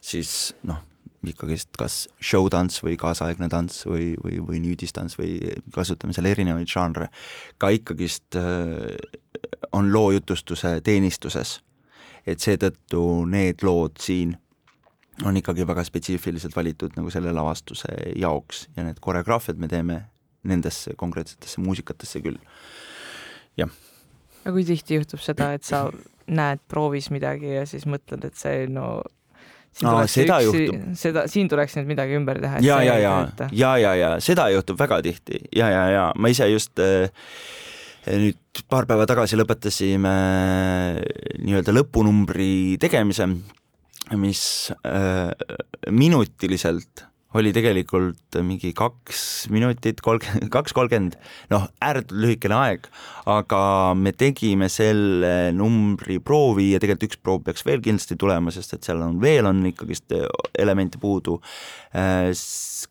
siis 0.00 0.52
noh, 0.68 0.80
ikkagist 1.28 1.76
kas 1.78 1.96
showtants 2.20 2.82
või 2.82 2.96
kaasaegne 3.00 3.48
tants 3.52 3.84
või, 3.86 4.12
või, 4.22 4.40
või 4.46 4.62
nüüdistants 4.64 5.18
või 5.18 5.36
kasutame 5.74 6.14
seal 6.16 6.30
erinevaid 6.30 6.70
žanre, 6.70 7.08
ka 7.58 7.70
ikkagist 7.74 8.38
on 9.72 9.92
loojutustuse 9.92 10.80
teenistuses. 10.84 11.60
et 12.26 12.38
seetõttu 12.38 13.24
need 13.26 13.64
lood 13.66 13.98
siin 13.98 14.36
on 15.24 15.36
ikkagi 15.36 15.66
väga 15.66 15.84
spetsiifiliselt 15.84 16.56
valitud 16.56 16.94
nagu 16.96 17.10
selle 17.10 17.32
lavastuse 17.34 17.88
jaoks 18.16 18.68
ja 18.76 18.84
need 18.86 19.00
koreograafiad 19.00 19.58
me 19.58 19.68
teeme 19.68 20.02
nendesse 20.48 20.94
konkreetsetesse 20.98 21.60
muusikatesse 21.60 22.22
küll, 22.22 22.38
jah. 23.58 23.70
aga 24.42 24.54
kui 24.54 24.64
tihti 24.66 24.98
juhtub 24.98 25.22
seda, 25.22 25.52
et 25.54 25.66
sa 25.66 25.84
näed 26.26 26.62
proovis 26.68 27.10
midagi 27.14 27.52
ja 27.54 27.66
siis 27.68 27.86
mõtled, 27.86 28.24
et 28.26 28.38
see 28.38 28.66
no 28.70 29.02
Aa, 29.80 30.04
seda 30.10 30.42
üks, 30.44 30.52
juhtub. 30.52 30.82
seda, 31.00 31.24
siin 31.32 31.48
tuleks 31.48 31.78
nüüd 31.78 31.88
midagi 31.88 32.18
ümber 32.18 32.38
teha. 32.42 32.60
ja, 32.60 32.82
ja, 32.84 32.98
ja, 33.00 33.14
ja, 33.56 33.72
ja, 33.80 33.94
ja 33.96 34.10
seda 34.20 34.50
juhtub 34.52 34.76
väga 34.80 35.00
tihti 35.06 35.40
ja, 35.56 35.70
ja, 35.72 35.86
ja 35.88 36.04
ma 36.20 36.28
ise 36.28 36.50
just 36.52 36.82
äh, 36.82 37.08
nüüd 38.06 38.62
paar 38.68 38.84
päeva 38.90 39.06
tagasi 39.08 39.38
lõpetasime 39.40 40.12
nii-öelda 41.40 41.72
lõpunumbri 41.72 42.76
tegemise 42.82 43.30
mis 44.18 44.44
äh, 44.84 45.32
minutiliselt 45.90 47.06
oli 47.38 47.52
tegelikult 47.54 48.38
mingi 48.44 48.72
kaks 48.76 49.22
minutit, 49.52 50.00
kolmkümmend, 50.04 50.50
kaks 50.56 50.74
kolmkümmend, 50.76 51.16
noh, 51.52 51.68
ääretult 51.84 52.18
lühikene 52.24 52.58
aeg, 52.58 52.88
aga 53.30 53.62
me 53.98 54.12
tegime 54.16 54.68
selle 54.72 55.52
numbri 55.56 56.18
proovi 56.24 56.72
ja 56.72 56.82
tegelikult 56.82 57.08
üks 57.08 57.22
proov 57.22 57.44
peaks 57.46 57.64
veel 57.68 57.84
kindlasti 57.84 58.18
tulema, 58.20 58.52
sest 58.54 58.76
et 58.76 58.88
seal 58.88 59.02
on 59.04 59.20
veel 59.22 59.48
on 59.48 59.62
ikkagist 59.70 60.12
elemente 60.58 61.00
puudu. 61.02 61.38
Äh, 61.96 62.30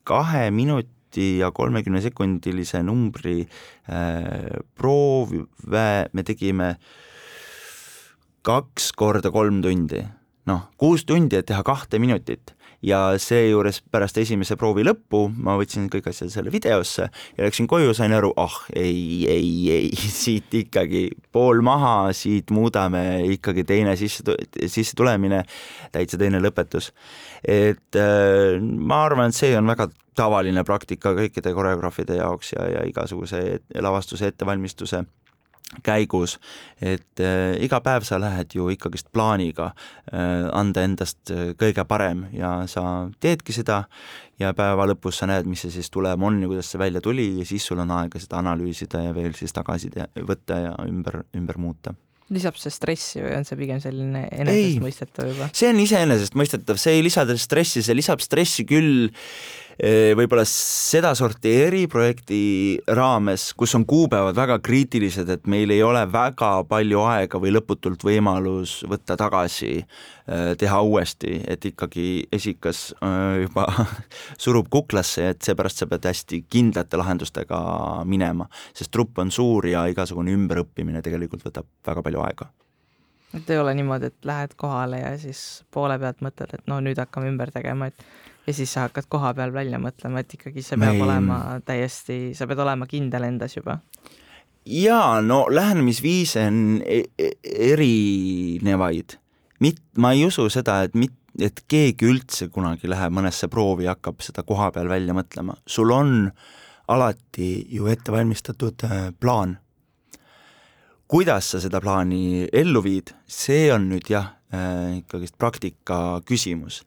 kahe 0.08 0.48
minuti 0.56 1.38
ja 1.42 1.52
kolmekümne 1.54 2.02
sekundilise 2.02 2.82
numbri 2.88 3.42
äh, 3.44 4.58
proove 4.80 5.46
me 6.14 6.26
tegime 6.26 6.74
kaks 8.42 8.90
korda 8.98 9.30
kolm 9.30 9.60
tundi 9.62 10.02
noh, 10.50 10.66
kuus 10.80 11.06
tundi, 11.06 11.38
et 11.38 11.48
teha 11.50 11.62
kahte 11.66 12.00
minutit 12.02 12.56
ja 12.86 13.00
seejuures 13.22 13.82
pärast 13.94 14.18
esimese 14.22 14.58
proovi 14.60 14.84
lõppu 14.86 15.28
ma 15.44 15.56
võtsin 15.60 15.88
kõik 15.92 16.10
asjad 16.12 16.32
selle 16.34 16.54
videosse 16.54 17.08
ja 17.08 17.46
läksin 17.46 17.70
koju, 17.70 17.94
sain 17.98 18.14
aru, 18.18 18.32
ah 18.42 18.58
ei, 18.74 19.28
ei, 19.30 19.52
ei, 19.74 19.92
siit 20.22 20.54
ikkagi 20.64 21.08
pool 21.34 21.62
maha, 21.66 22.12
siit 22.18 22.52
muudame 22.54 23.22
ikkagi 23.36 23.66
teine 23.68 23.96
sisse, 24.00 24.26
sisse 24.66 24.98
tulemine, 24.98 25.44
täitsa 25.94 26.20
teine 26.22 26.42
lõpetus. 26.42 26.92
et 27.46 28.00
äh, 28.00 28.60
ma 28.62 29.04
arvan, 29.06 29.30
et 29.30 29.38
see 29.38 29.54
on 29.58 29.70
väga 29.70 29.92
tavaline 30.18 30.64
praktika 30.68 31.14
kõikide 31.16 31.54
koreograafide 31.56 32.18
jaoks 32.20 32.54
ja, 32.58 32.68
ja 32.68 32.86
igasuguse 32.90 33.62
lavastuse 33.80 34.34
ettevalmistuse 34.34 35.06
käigus, 35.84 36.36
et 36.82 37.22
äh, 37.24 37.56
iga 37.64 37.80
päev 37.84 38.04
sa 38.08 38.20
lähed 38.20 38.52
ju 38.56 38.68
ikkagist 38.74 39.08
plaaniga 39.16 39.72
äh, 40.12 40.50
anda 40.58 40.84
endast 40.84 41.32
äh, 41.32 41.54
kõige 41.60 41.86
parem 41.88 42.26
ja 42.36 42.68
sa 42.68 43.08
teedki 43.24 43.56
seda 43.56 43.86
ja 44.42 44.52
päeva 44.58 44.88
lõpus 44.90 45.22
sa 45.22 45.30
näed, 45.32 45.48
mis 45.48 45.64
see 45.64 45.74
siis 45.78 45.92
tulem 45.94 46.24
on 46.28 46.42
ja 46.44 46.52
kuidas 46.52 46.74
see 46.74 46.82
välja 46.82 47.02
tuli 47.04 47.30
ja 47.40 47.48
siis 47.48 47.66
sul 47.68 47.80
on 47.84 47.96
aega 48.02 48.20
seda 48.20 48.42
analüüsida 48.42 49.06
ja 49.08 49.16
veel 49.16 49.36
siis 49.38 49.56
tagasi 49.56 49.94
te 49.94 50.10
võtta 50.28 50.60
ja 50.60 50.76
ümber, 50.88 51.24
ümber 51.38 51.62
muuta 51.62 51.96
lisab 52.32 52.56
see 52.60 52.72
stressi 52.72 53.20
või 53.20 53.34
on 53.40 53.48
see 53.48 53.60
pigem 53.60 53.80
selline 53.84 54.28
enesestmõistetav 54.32 55.34
juba? 55.34 55.50
see 55.56 55.72
on 55.72 55.82
iseenesestmõistetav, 55.84 56.80
see 56.80 57.00
ei 57.00 57.08
lisa 57.08 57.26
stressi, 57.40 57.84
see 57.84 57.96
lisab 57.98 58.24
stressi 58.24 58.68
küll 58.68 59.12
Eh, 59.71 59.71
võib-olla 59.80 60.44
sedasorti 60.48 61.52
eriprojekti 61.66 62.42
raames, 62.98 63.52
kus 63.58 63.74
on 63.78 63.86
kuupäevad 63.88 64.36
väga 64.36 64.60
kriitilised, 64.64 65.30
et 65.30 65.48
meil 65.50 65.72
ei 65.74 65.82
ole 65.84 66.04
väga 66.12 66.52
palju 66.70 67.02
aega 67.08 67.40
või 67.42 67.54
lõputult 67.56 68.04
võimalus 68.06 68.82
võtta 68.90 69.18
tagasi, 69.18 69.80
eh, 69.82 70.54
teha 70.60 70.82
uuesti, 70.82 71.40
et 71.48 71.66
ikkagi 71.72 72.28
esikas 72.32 72.92
eh, 72.94 73.44
juba 73.46 73.68
surub 74.44 74.70
kuklasse, 74.70 75.30
et 75.34 75.42
seepärast 75.42 75.84
sa 75.84 75.90
pead 75.90 76.08
hästi 76.12 76.44
kindlate 76.50 77.00
lahendustega 77.02 77.62
minema, 78.06 78.50
sest 78.74 78.92
trupp 78.92 79.22
on 79.24 79.32
suur 79.32 79.68
ja 79.72 79.88
igasugune 79.92 80.34
ümberõppimine 80.36 81.02
tegelikult 81.02 81.46
võtab 81.48 81.70
väga 81.88 82.04
palju 82.06 82.26
aega. 82.28 82.52
Et 83.32 83.50
ei 83.50 83.60
ole 83.62 83.72
niimoodi, 83.78 84.10
et 84.12 84.26
lähed 84.28 84.58
kohale 84.60 85.00
ja 85.00 85.12
siis 85.20 85.64
poole 85.72 85.96
pealt 86.00 86.20
mõtled, 86.20 86.52
et 86.52 86.68
no 86.68 86.82
nüüd 86.84 87.00
hakkame 87.00 87.30
ümber 87.32 87.54
tegema, 87.56 87.88
et 87.88 88.04
ja 88.48 88.54
siis 88.54 88.74
sa 88.74 88.88
hakkad 88.88 89.06
koha 89.10 89.34
peal 89.38 89.54
välja 89.54 89.80
mõtlema, 89.80 90.24
et 90.24 90.34
ikkagi 90.34 90.64
see 90.66 90.80
peab 90.80 90.96
Meil... 90.96 91.06
olema 91.06 91.60
täiesti, 91.66 92.34
sa 92.38 92.48
pead 92.50 92.60
olema 92.64 92.88
kindel 92.90 93.30
endas 93.30 93.58
juba 93.58 93.80
jaa, 94.66 95.22
no 95.22 95.46
lähenemisviise 95.50 96.46
on 96.48 96.82
e 96.86 97.04
e 97.18 97.32
erinevaid. 97.72 99.18
mit-, 99.60 99.84
ma 99.98 100.12
ei 100.12 100.26
usu 100.26 100.50
seda, 100.50 100.82
et 100.84 100.96
mit-, 100.96 101.18
et 101.40 101.64
keegi 101.68 102.06
üldse 102.06 102.50
kunagi 102.50 102.90
läheb 102.90 103.14
mõnesse 103.14 103.48
proovi 103.48 103.86
ja 103.88 103.96
hakkab 103.96 104.22
seda 104.22 104.44
koha 104.44 104.72
peal 104.72 104.90
välja 104.90 105.14
mõtlema. 105.14 105.56
sul 105.68 105.92
on 105.92 106.32
alati 106.88 107.66
ju 107.70 107.88
ette 107.88 108.12
valmistatud 108.12 108.84
äh, 108.84 109.12
plaan. 109.20 109.58
kuidas 111.08 111.52
sa 111.52 111.60
seda 111.60 111.82
plaani 111.82 112.48
ellu 112.54 112.84
viid, 112.84 113.14
see 113.28 113.72
on 113.74 113.90
nüüd 113.90 114.10
jah, 114.10 114.36
ikkagist 114.52 115.38
praktika 115.40 116.22
küsimus. 116.28 116.82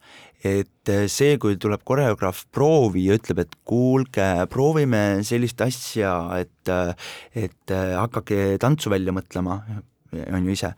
Et 0.45 0.93
eh, 0.93 1.07
see, 1.09 1.39
kui 1.41 1.57
tuleb 1.57 1.81
koreograaf 1.89 2.43
proovi 2.53 3.07
ja 3.09 3.17
ütleb, 3.17 3.41
et 3.47 3.57
kuulge, 3.65 4.29
proovime 4.53 5.23
sellist 5.25 5.65
asja, 5.65 6.13
et, 6.37 6.69
eh, 6.69 6.93
et 7.47 7.75
hakake 7.97 8.59
tantsu 8.61 8.93
välja 8.93 9.15
mõtlema, 9.17 9.63
on 10.15 10.45
ju 10.47 10.55
ise, 10.55 10.71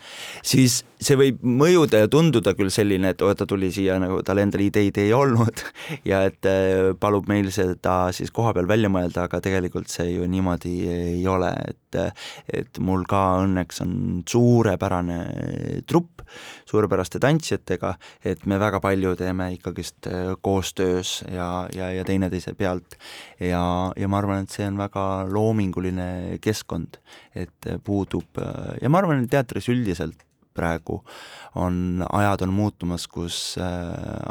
siis 0.47 0.79
see 1.03 1.17
võib 1.19 1.43
mõjuda 1.45 2.05
ja 2.05 2.11
tunduda 2.11 2.55
küll 2.57 2.71
selline, 2.73 3.13
et 3.13 3.23
oo, 3.25 3.33
ta 3.37 3.47
tuli 3.49 3.69
siia 3.75 3.99
nagu 4.01 4.23
tal 4.27 4.41
endal 4.41 4.63
ideid 4.65 4.97
ei 5.03 5.13
olnud 5.17 5.63
ja 6.11 6.23
et 6.29 6.49
äh, 6.49 6.93
palub 7.01 7.29
meil 7.31 7.51
seda 7.55 8.15
siis 8.17 8.33
kohapeal 8.35 8.69
välja 8.71 8.91
mõelda, 8.93 9.27
aga 9.27 9.43
tegelikult 9.45 9.93
see 9.93 10.15
ju 10.15 10.29
niimoodi 10.31 10.77
ei 10.93 11.27
ole, 11.29 11.53
et 11.67 11.83
et 12.53 12.79
mul 12.85 13.07
ka 13.09 13.21
õnneks 13.47 13.81
on 13.81 13.93
suurepärane 14.29 15.19
trupp 15.89 16.27
suurepäraste 16.67 17.21
tantsijatega, 17.23 17.95
et 18.25 18.47
me 18.47 18.59
väga 18.61 18.81
palju 18.85 19.15
teeme 19.19 19.51
ikkagist 19.57 20.11
äh, 20.11 20.35
koostöös 20.41 21.23
ja, 21.33 21.69
ja, 21.75 21.91
ja 21.95 22.05
teineteise 22.05 22.55
pealt. 22.55 22.99
Ja, 23.41 23.93
ja 23.97 24.09
ma 24.09 24.21
arvan, 24.21 24.45
et 24.45 24.55
see 24.55 24.67
on 24.69 24.79
väga 24.81 25.27
loominguline 25.31 26.39
keskkond, 26.45 27.01
et 27.35 27.73
puudub 27.85 28.41
ja 28.83 28.91
ma 28.91 29.03
arvan, 29.03 29.25
et 29.25 29.31
teatris 29.33 29.69
üldiselt 29.73 30.27
praegu 30.57 31.01
on, 31.57 32.05
ajad 32.13 32.45
on 32.47 32.53
muutumas, 32.57 33.07
kus 33.09 33.39
äh, 33.61 33.67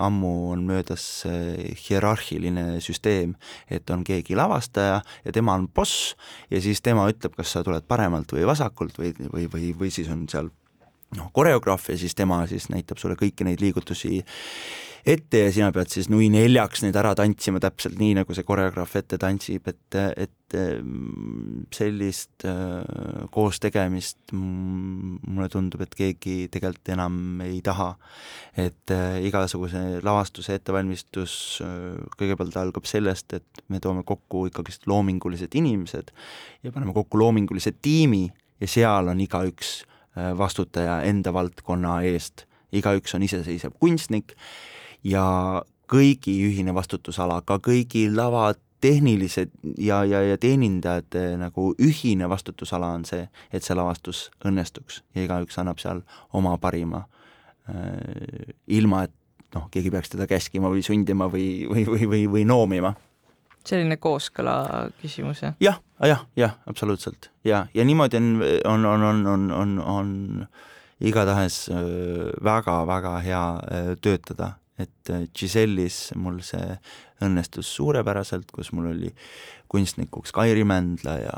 ammu 0.02 0.34
on 0.52 0.66
möödas 0.68 1.06
äh, 1.30 1.78
hierarhiline 1.86 2.82
süsteem, 2.84 3.36
et 3.70 3.90
on 3.94 4.04
keegi 4.06 4.38
lavastaja 4.38 5.00
ja 5.26 5.36
tema 5.36 5.58
on 5.58 5.68
boss 5.70 6.14
ja 6.52 6.62
siis 6.62 6.84
tema 6.86 7.08
ütleb, 7.12 7.38
kas 7.38 7.56
sa 7.56 7.64
tuled 7.66 7.88
paremalt 7.88 8.36
või 8.36 8.46
vasakult 8.48 9.02
või, 9.02 9.16
või, 9.32 9.50
või, 9.52 9.74
või 9.80 9.94
siis 9.94 10.12
on 10.14 10.28
seal 10.32 10.52
noh, 11.16 11.30
koreograaf 11.34 11.90
ja 11.90 12.00
siis 12.00 12.16
tema 12.16 12.42
siis 12.50 12.70
näitab 12.74 13.00
sulle 13.02 13.18
kõiki 13.20 13.48
neid 13.48 13.62
liigutusi 13.64 14.24
ette 15.06 15.44
ja 15.44 15.52
sina 15.54 15.68
pead 15.74 15.92
siis 15.94 16.08
nui 16.10 16.32
neljaks 16.34 16.82
neid 16.82 16.96
ära 16.98 17.12
tantsima 17.18 17.60
täpselt 17.62 18.00
nii, 18.02 18.16
nagu 18.18 18.34
see 18.34 18.46
koreograaf 18.48 18.96
ette 18.98 19.20
tantsib, 19.22 19.68
et, 19.70 19.98
et 20.18 20.56
mm, 20.58 21.68
sellist 21.76 22.46
äh, 22.50 23.28
koos 23.34 23.62
tegemist 23.62 24.34
mulle 24.34 25.48
tundub, 25.54 25.84
et 25.86 25.94
keegi 25.98 26.50
tegelikult 26.54 26.94
enam 26.96 27.44
ei 27.46 27.62
taha. 27.66 27.92
et 28.58 28.92
äh, 28.96 29.20
igasuguse 29.28 30.02
lavastuse 30.06 30.58
ettevalmistus 30.58 31.62
äh, 31.62 32.02
kõigepealt 32.18 32.58
algab 32.58 32.90
sellest, 32.90 33.38
et 33.38 33.66
me 33.70 33.82
toome 33.84 34.02
kokku 34.08 34.48
ikkagist 34.50 34.90
loomingulised 34.90 35.54
inimesed 35.54 36.14
ja 36.64 36.72
paneme 36.72 36.98
kokku 36.98 37.22
loomingulise 37.22 37.76
tiimi 37.78 38.26
ja 38.62 38.68
seal 38.68 39.14
on 39.14 39.22
igaüks 39.22 39.84
vastutaja 40.38 41.02
enda 41.08 41.34
valdkonna 41.34 42.02
eest, 42.08 42.46
igaüks 42.76 43.16
on 43.16 43.24
iseseisev 43.26 43.76
kunstnik 43.80 44.36
ja 45.04 45.26
kõigi 45.92 46.36
ühine 46.48 46.74
vastutusala, 46.76 47.42
ka 47.46 47.60
kõigi 47.64 48.08
lavatehnilised 48.14 49.52
ja, 49.78 50.04
ja, 50.08 50.22
ja 50.26 50.38
teenindajate 50.42 51.36
nagu 51.40 51.74
ühine 51.82 52.30
vastutusala 52.30 52.94
on 52.98 53.06
see, 53.06 53.28
et 53.54 53.64
see 53.64 53.78
lavastus 53.78 54.30
õnnestuks 54.46 55.04
ja 55.16 55.28
igaüks 55.28 55.60
annab 55.62 55.82
seal 55.84 56.02
oma 56.34 56.58
parima 56.58 57.06
äh,. 57.70 58.56
ilma, 58.68 59.06
et 59.06 59.56
noh, 59.56 59.70
keegi 59.72 59.92
peaks 59.94 60.16
teda 60.16 60.28
käskima 60.30 60.72
või 60.72 60.84
sundima 60.86 61.30
või, 61.32 61.68
või, 61.70 61.86
või, 61.88 62.10
või, 62.10 62.24
või 62.38 62.48
noomima 62.48 62.96
selline 63.68 63.98
kooskõla 64.02 64.56
küsimus, 65.02 65.42
jah? 65.44 65.58
jah, 65.64 65.82
jah, 66.04 66.26
jah, 66.38 66.56
absoluutselt. 66.70 67.32
Ja, 67.44 67.66
ja 67.74 67.86
niimoodi 67.86 68.18
on, 68.18 68.32
on, 68.66 68.86
on, 68.86 69.04
on, 69.04 69.28
on, 69.28 69.52
on, 69.52 69.78
on 69.80 70.48
igatahes 71.04 71.66
väga-väga 72.44 73.18
äh, 73.18 73.26
hea 73.26 73.48
äh, 73.72 73.90
töötada. 74.02 74.56
Et 74.78 75.10
äh, 75.10 75.28
Gisellis 75.36 76.12
mul 76.20 76.42
see 76.44 76.76
õnnestus 77.24 77.70
suurepäraselt, 77.78 78.50
kus 78.52 78.74
mul 78.76 78.90
oli 78.92 79.12
kunstnikuks 79.72 80.34
Kairi 80.36 80.66
Mändla 80.68 81.14
ja 81.18 81.36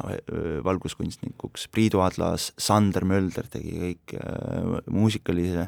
valguskunstnikuks 0.65 1.67
Priidu 1.73 2.01
Adlas, 2.01 2.49
Sander 2.57 3.05
Mölder 3.05 3.45
tegi 3.49 3.75
kõik 3.77 4.15
muusikalise 4.91 5.67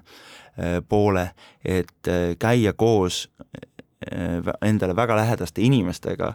poole, 0.89 1.29
et 1.63 2.09
käia 2.41 2.73
koos 2.73 3.27
endale 3.99 4.95
väga 4.95 5.17
lähedaste 5.19 5.61
inimestega 5.65 6.33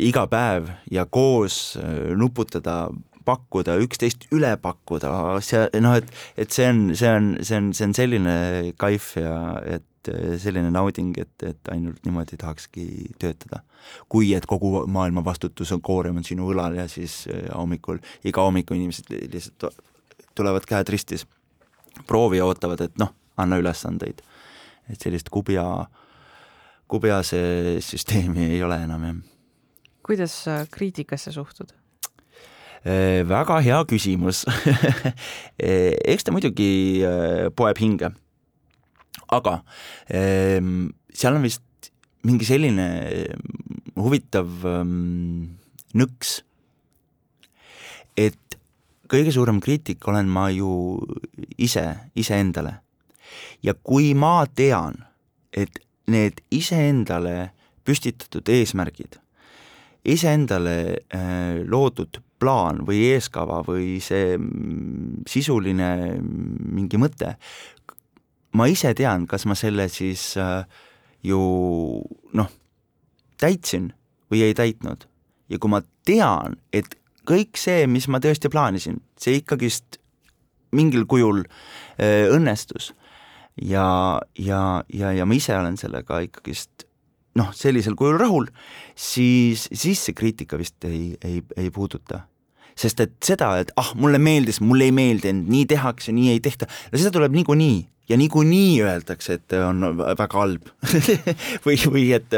iga 0.00 0.22
päev 0.30 0.68
ja 0.90 1.04
koos 1.04 1.76
nuputada 2.16 2.88
pakkuda, 3.26 3.76
üksteist 3.82 4.28
üle 4.34 4.52
pakkuda, 4.62 5.10
see 5.44 5.66
noh, 5.82 5.96
et, 5.98 6.08
et 6.40 6.54
see 6.54 6.68
on, 6.70 6.82
see 6.96 7.10
on, 7.10 7.30
see 7.44 7.58
on, 7.58 7.70
see 7.76 7.88
on 7.88 7.94
selline 7.96 8.34
kaif 8.80 9.12
ja 9.20 9.34
et 9.66 10.10
selline 10.40 10.70
nauding, 10.72 11.12
et, 11.20 11.34
et 11.44 11.72
ainult 11.74 12.00
niimoodi 12.06 12.38
tahakski 12.40 12.86
töötada. 13.20 13.60
kui 14.08 14.32
et 14.34 14.46
kogu 14.46 14.86
maailma 14.86 15.24
vastutus 15.24 15.72
on, 15.72 15.80
koorem 15.80 16.16
on 16.20 16.24
sinu 16.24 16.48
õlal 16.52 16.76
ja 16.78 16.88
siis 16.88 17.26
hommikul, 17.54 18.00
iga 18.24 18.42
hommiku 18.46 18.74
inimesed 18.74 19.10
lihtsalt 19.32 19.82
tulevad 20.34 20.64
käed 20.68 20.88
ristis, 20.88 21.26
proovi 22.06 22.40
ja 22.40 22.46
ootavad, 22.46 22.80
et 22.80 22.98
noh, 23.00 23.12
anna 23.36 23.58
ülesandeid. 23.60 24.22
Et 24.88 25.02
sellist 25.02 25.28
kubja, 25.32 25.64
kubjase 26.90 27.42
süsteemi 27.84 28.50
ei 28.54 28.62
ole 28.64 28.80
enam, 28.84 29.04
jah. 29.04 29.20
kuidas 30.06 30.34
sa 30.46 30.62
kriitikasse 30.70 31.32
suhtud? 31.32 31.74
Äh, 32.80 33.26
väga 33.28 33.58
hea 33.60 33.82
küsimus 33.84 34.46
äh, 35.60 35.92
eks 36.08 36.24
ta 36.24 36.32
muidugi 36.32 37.04
äh, 37.04 37.50
poeb 37.52 37.76
hinge. 37.76 38.08
aga 39.28 39.60
ähm, 40.08 40.94
seal 41.12 41.36
on 41.36 41.44
vist 41.44 41.92
mingi 42.24 42.48
selline 42.48 42.86
huvitav 44.00 44.64
ähm, 44.64 45.60
nõks, 45.96 46.40
et 48.16 48.58
kõige 49.10 49.32
suurem 49.34 49.60
kriitik 49.62 50.06
olen 50.08 50.28
ma 50.30 50.48
ju 50.54 50.70
ise, 51.58 51.84
iseendale. 52.14 52.78
Ja 53.62 53.74
kui 53.74 54.14
ma 54.14 54.44
tean, 54.46 55.04
et 55.52 55.80
need 56.10 56.40
iseendale 56.50 57.50
püstitatud 57.86 58.48
eesmärgid, 58.50 59.18
iseendale 60.04 60.76
äh, 61.14 61.60
loodud 61.68 62.20
plaan 62.40 62.84
või 62.88 63.02
eeskava 63.12 63.60
või 63.66 63.98
see 64.04 64.36
mm, 64.38 65.26
sisuline 65.28 65.90
mingi 66.20 67.00
mõte, 67.00 67.34
ma 68.56 68.66
ise 68.70 68.94
tean, 68.96 69.26
kas 69.30 69.46
ma 69.46 69.56
selle 69.58 69.88
siis 69.92 70.32
äh, 70.40 70.64
ju 71.26 71.40
noh, 72.36 72.50
täitsin 73.40 73.92
või 74.32 74.44
ei 74.48 74.56
täitnud. 74.56 75.06
ja 75.50 75.58
kui 75.58 75.70
ma 75.70 75.80
tean, 76.06 76.54
et 76.72 76.86
kõik 77.26 77.58
see, 77.58 77.86
mis 77.90 78.06
ma 78.08 78.20
tõesti 78.22 78.48
plaanisin, 78.50 79.00
see 79.18 79.40
ikkagist 79.40 79.98
mingil 80.72 81.04
kujul 81.10 81.42
äh, 81.44 82.30
õnnestus 82.30 82.92
ja, 83.56 84.20
ja, 84.38 84.82
ja, 84.92 85.12
ja 85.12 85.26
ma 85.26 85.36
ise 85.36 85.56
olen 85.56 85.78
sellega 85.80 86.20
ikkagist 86.26 86.86
noh, 87.38 87.52
sellisel 87.54 87.94
kujul 87.98 88.18
rahul, 88.20 88.48
siis, 88.98 89.68
siis 89.72 90.02
see 90.06 90.16
kriitika 90.16 90.58
vist 90.60 90.84
ei, 90.88 91.14
ei, 91.24 91.40
ei 91.56 91.70
puuduta. 91.74 92.24
Sest 92.78 93.02
et 93.02 93.16
seda, 93.24 93.52
et 93.60 93.72
ah, 93.80 93.92
mulle 93.98 94.18
meeldis, 94.22 94.60
mulle 94.64 94.88
ei 94.88 94.94
meeldinud, 94.94 95.50
nii 95.52 95.66
tehakse, 95.70 96.14
nii 96.16 96.30
ei 96.34 96.40
tehta, 96.42 96.68
no 96.90 97.00
seda 97.00 97.12
tuleb 97.14 97.34
niikuinii. 97.36 97.80
Ja 98.10 98.16
niikuinii 98.18 98.80
öeldakse, 98.82 99.36
et 99.38 99.54
on 99.54 99.84
väga 100.00 100.26
halb. 100.34 100.64
Või, 101.66 101.76
või 101.86 102.08
et 102.16 102.32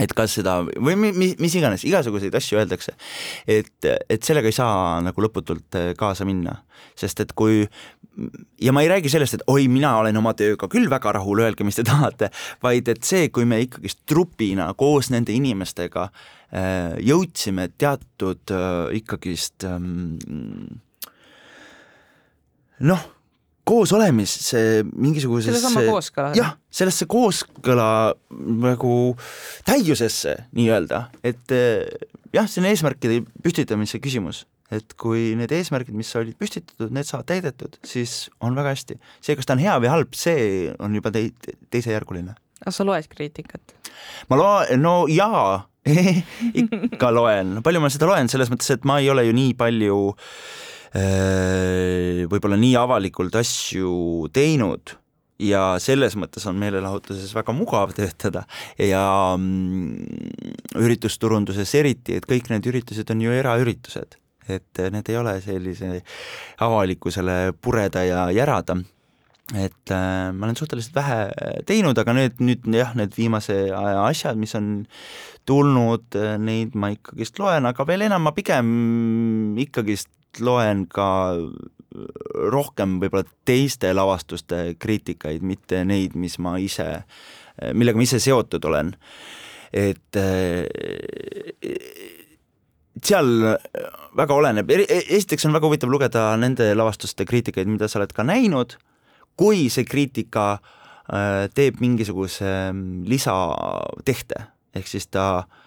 et 0.00 0.12
kas 0.16 0.36
seda 0.38 0.58
või 0.64 0.96
mis, 1.00 1.36
mis 1.40 1.58
iganes, 1.58 1.84
igasuguseid 1.88 2.34
asju 2.36 2.60
öeldakse, 2.60 2.96
et, 3.48 3.88
et 4.10 4.22
sellega 4.22 4.50
ei 4.50 4.56
saa 4.56 5.00
nagu 5.04 5.24
lõputult 5.24 5.78
kaasa 5.98 6.26
minna, 6.28 6.58
sest 6.98 7.24
et 7.24 7.32
kui 7.36 7.64
ja 8.60 8.72
ma 8.72 8.82
ei 8.82 8.88
räägi 8.88 9.10
sellest, 9.12 9.38
et 9.38 9.44
oi, 9.52 9.66
mina 9.68 9.92
olen 10.00 10.16
oma 10.16 10.32
tööga 10.36 10.68
küll 10.72 10.88
väga 10.90 11.12
rahul, 11.18 11.42
öelge, 11.44 11.66
mis 11.66 11.78
te 11.78 11.84
tahate, 11.86 12.30
vaid 12.64 12.88
et 12.92 13.04
see, 13.04 13.28
kui 13.28 13.44
me 13.48 13.60
ikkagist 13.64 14.04
trupina 14.08 14.68
koos 14.78 15.10
nende 15.12 15.34
inimestega 15.36 16.08
äh, 16.08 16.96
jõudsime 17.04 17.68
teatud 17.78 18.54
äh, 18.54 18.96
ikkagist 19.00 19.66
ähm, 19.68 20.16
noh, 23.66 23.72
koosolemisse 23.74 24.84
mingisugusesse 24.94 25.58
sedasama 25.58 25.86
kooskõla. 25.90 26.32
jah, 26.36 26.56
sellesse 26.70 27.06
kooskõla 27.10 28.14
nagu 28.62 29.16
täiusesse 29.66 30.36
nii-öelda, 30.54 31.08
et 31.24 31.54
eh, 31.54 31.86
jah, 32.34 32.46
see 32.46 32.62
on 32.62 32.70
eesmärkide 32.70 33.22
püstitamise 33.42 33.98
küsimus, 34.02 34.44
et 34.70 34.94
kui 34.98 35.34
need 35.38 35.52
eesmärgid, 35.52 35.94
mis 35.94 36.10
olid 36.18 36.36
püstitatud, 36.38 36.92
need 36.94 37.06
saavad 37.06 37.26
täidetud, 37.30 37.78
siis 37.86 38.28
on 38.40 38.56
väga 38.56 38.74
hästi. 38.74 38.98
see, 39.20 39.36
kas 39.36 39.46
ta 39.46 39.56
on 39.56 39.62
hea 39.62 39.78
või 39.82 39.92
halb, 39.92 40.14
see 40.14 40.72
on 40.78 40.94
juba 40.94 41.10
tei-, 41.14 41.32
teisejärguline. 41.70 42.36
kas 42.62 42.78
sa 42.78 42.86
loed 42.86 43.08
kriitikat? 43.10 43.74
ma 44.30 44.38
loen, 44.38 44.82
no 44.82 45.06
jaa 45.10 45.66
ikka 46.62 47.10
loen, 47.14 47.60
palju 47.66 47.82
ma 47.82 47.90
seda 47.90 48.08
loen, 48.10 48.30
selles 48.30 48.50
mõttes, 48.50 48.70
et 48.74 48.86
ma 48.86 49.00
ei 49.02 49.10
ole 49.10 49.26
ju 49.26 49.34
nii 49.34 49.58
palju 49.58 49.98
Äh, 50.06 50.75
võib-olla 50.94 52.56
nii 52.60 52.76
avalikult 52.78 53.34
asju 53.40 54.28
teinud 54.32 54.94
ja 55.42 55.76
selles 55.82 56.16
mõttes 56.16 56.46
on 56.48 56.56
meelelahutuses 56.60 57.32
väga 57.36 57.54
mugav 57.56 57.92
töötada. 57.96 58.46
Ja 58.80 59.34
mm, 59.36 60.76
üritusturunduses 60.80 61.74
eriti, 61.78 62.16
et 62.16 62.28
kõik 62.28 62.50
need 62.52 62.68
üritused 62.70 63.10
on 63.12 63.24
ju 63.26 63.34
eraüritused, 63.36 64.18
et 64.48 64.84
need 64.94 65.12
ei 65.12 65.20
ole 65.20 65.38
sellise 65.44 66.00
avalikkusele 66.64 67.56
pureda 67.60 68.04
ja 68.06 68.26
järada 68.34 68.78
et 69.54 69.92
äh, 69.94 70.32
ma 70.34 70.48
olen 70.48 70.58
suhteliselt 70.58 70.96
vähe 70.96 71.18
teinud, 71.68 71.98
aga 71.98 72.14
nüüd, 72.16 72.40
nüüd 72.42 72.66
jah, 72.74 72.96
need 72.98 73.14
viimase 73.14 73.68
aja 73.70 74.02
asjad, 74.08 74.38
mis 74.40 74.56
on 74.58 74.72
tulnud, 75.46 76.18
neid 76.42 76.74
ma 76.74 76.90
ikkagist 76.94 77.38
loen, 77.38 77.68
aga 77.70 77.86
veel 77.86 78.08
enam 78.08 78.26
ma 78.26 78.34
pigem 78.34 78.66
ikkagist 79.62 80.10
loen 80.42 80.84
ka 80.90 81.08
rohkem 82.52 82.98
võib-olla 83.00 83.24
teiste 83.46 83.92
lavastuste 83.94 84.74
kriitikaid, 84.82 85.44
mitte 85.46 85.84
neid, 85.86 86.16
mis 86.18 86.36
ma 86.42 86.56
ise, 86.60 86.88
millega 87.72 87.96
ma 87.96 88.04
ise 88.04 88.20
seotud 88.20 88.66
olen. 88.68 88.92
et 89.76 90.18
seal 93.04 93.30
väga 94.16 94.34
oleneb, 94.34 94.70
esiteks 94.70 95.46
on 95.46 95.56
väga 95.56 95.68
huvitav 95.68 95.90
lugeda 95.92 96.28
nende 96.40 96.68
lavastuste 96.76 97.26
kriitikaid, 97.28 97.68
mida 97.68 97.88
sa 97.88 98.00
oled 98.00 98.12
ka 98.16 98.24
näinud, 98.26 98.76
kui 99.36 99.68
see 99.72 99.84
kriitika 99.84 100.56
äh, 100.56 101.46
teeb 101.54 101.80
mingisuguse 101.84 102.72
mm, 102.72 103.06
lisatehte, 103.10 104.46
ehk 104.76 104.90
siis 104.90 105.08
ta 105.12 105.28
äh, 105.38 105.62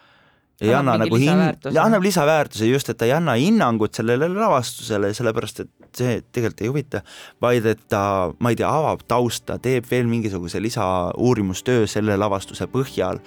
ei 0.61 0.73
anna 0.75 0.95
nagu 0.99 1.19
hin-, 1.19 1.41
annab 1.79 2.03
lisaväärtuse 2.03 2.67
just, 2.67 2.89
et 2.91 2.99
ta 2.99 3.07
ei 3.07 3.13
anna 3.15 3.35
hinnangut 3.39 3.95
sellele 3.95 4.27
lavastusele, 4.33 5.11
sellepärast 5.15 5.63
et 5.63 5.71
see 5.95 6.19
tegelikult 6.21 6.63
ei 6.63 6.71
huvita, 6.71 7.03
vaid 7.41 7.67
et 7.69 7.85
ta, 7.91 8.01
ma 8.39 8.51
ei 8.51 8.59
tea, 8.59 8.69
avab 8.69 9.05
tausta, 9.09 9.57
teeb 9.61 9.87
veel 9.89 10.09
mingisuguse 10.11 10.61
lisauurimustöö 10.61 11.87
selle 11.89 12.17
lavastuse 12.19 12.67
põhjal, 12.71 13.21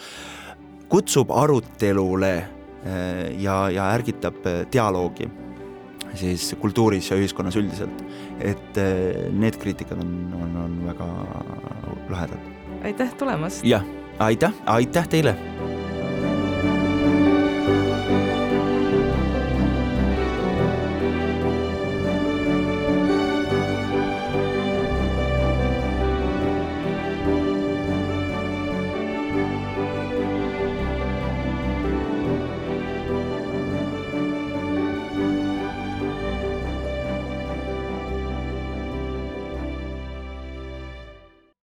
kutsub 0.92 1.32
arutelule 1.34 2.34
eh, 2.38 3.24
ja, 3.42 3.64
ja 3.72 3.88
ärgitab 3.96 4.44
eh, 4.46 4.60
dialoogi 4.72 5.30
siis 6.14 6.52
kultuuris 6.60 7.10
ja 7.10 7.18
ühiskonnas 7.20 7.56
üldiselt. 7.60 8.04
et 8.40 8.80
eh, 8.80 9.28
need 9.32 9.58
kriitikad 9.60 10.00
on, 10.02 10.14
on, 10.40 10.56
on 10.64 10.78
väga 10.86 11.08
lahedad. 12.10 12.50
aitäh 12.84 13.14
tulemast! 13.18 13.64
jah, 13.64 13.84
aitäh, 14.18 14.52
aitäh 14.66 15.08
teile! 15.08 15.36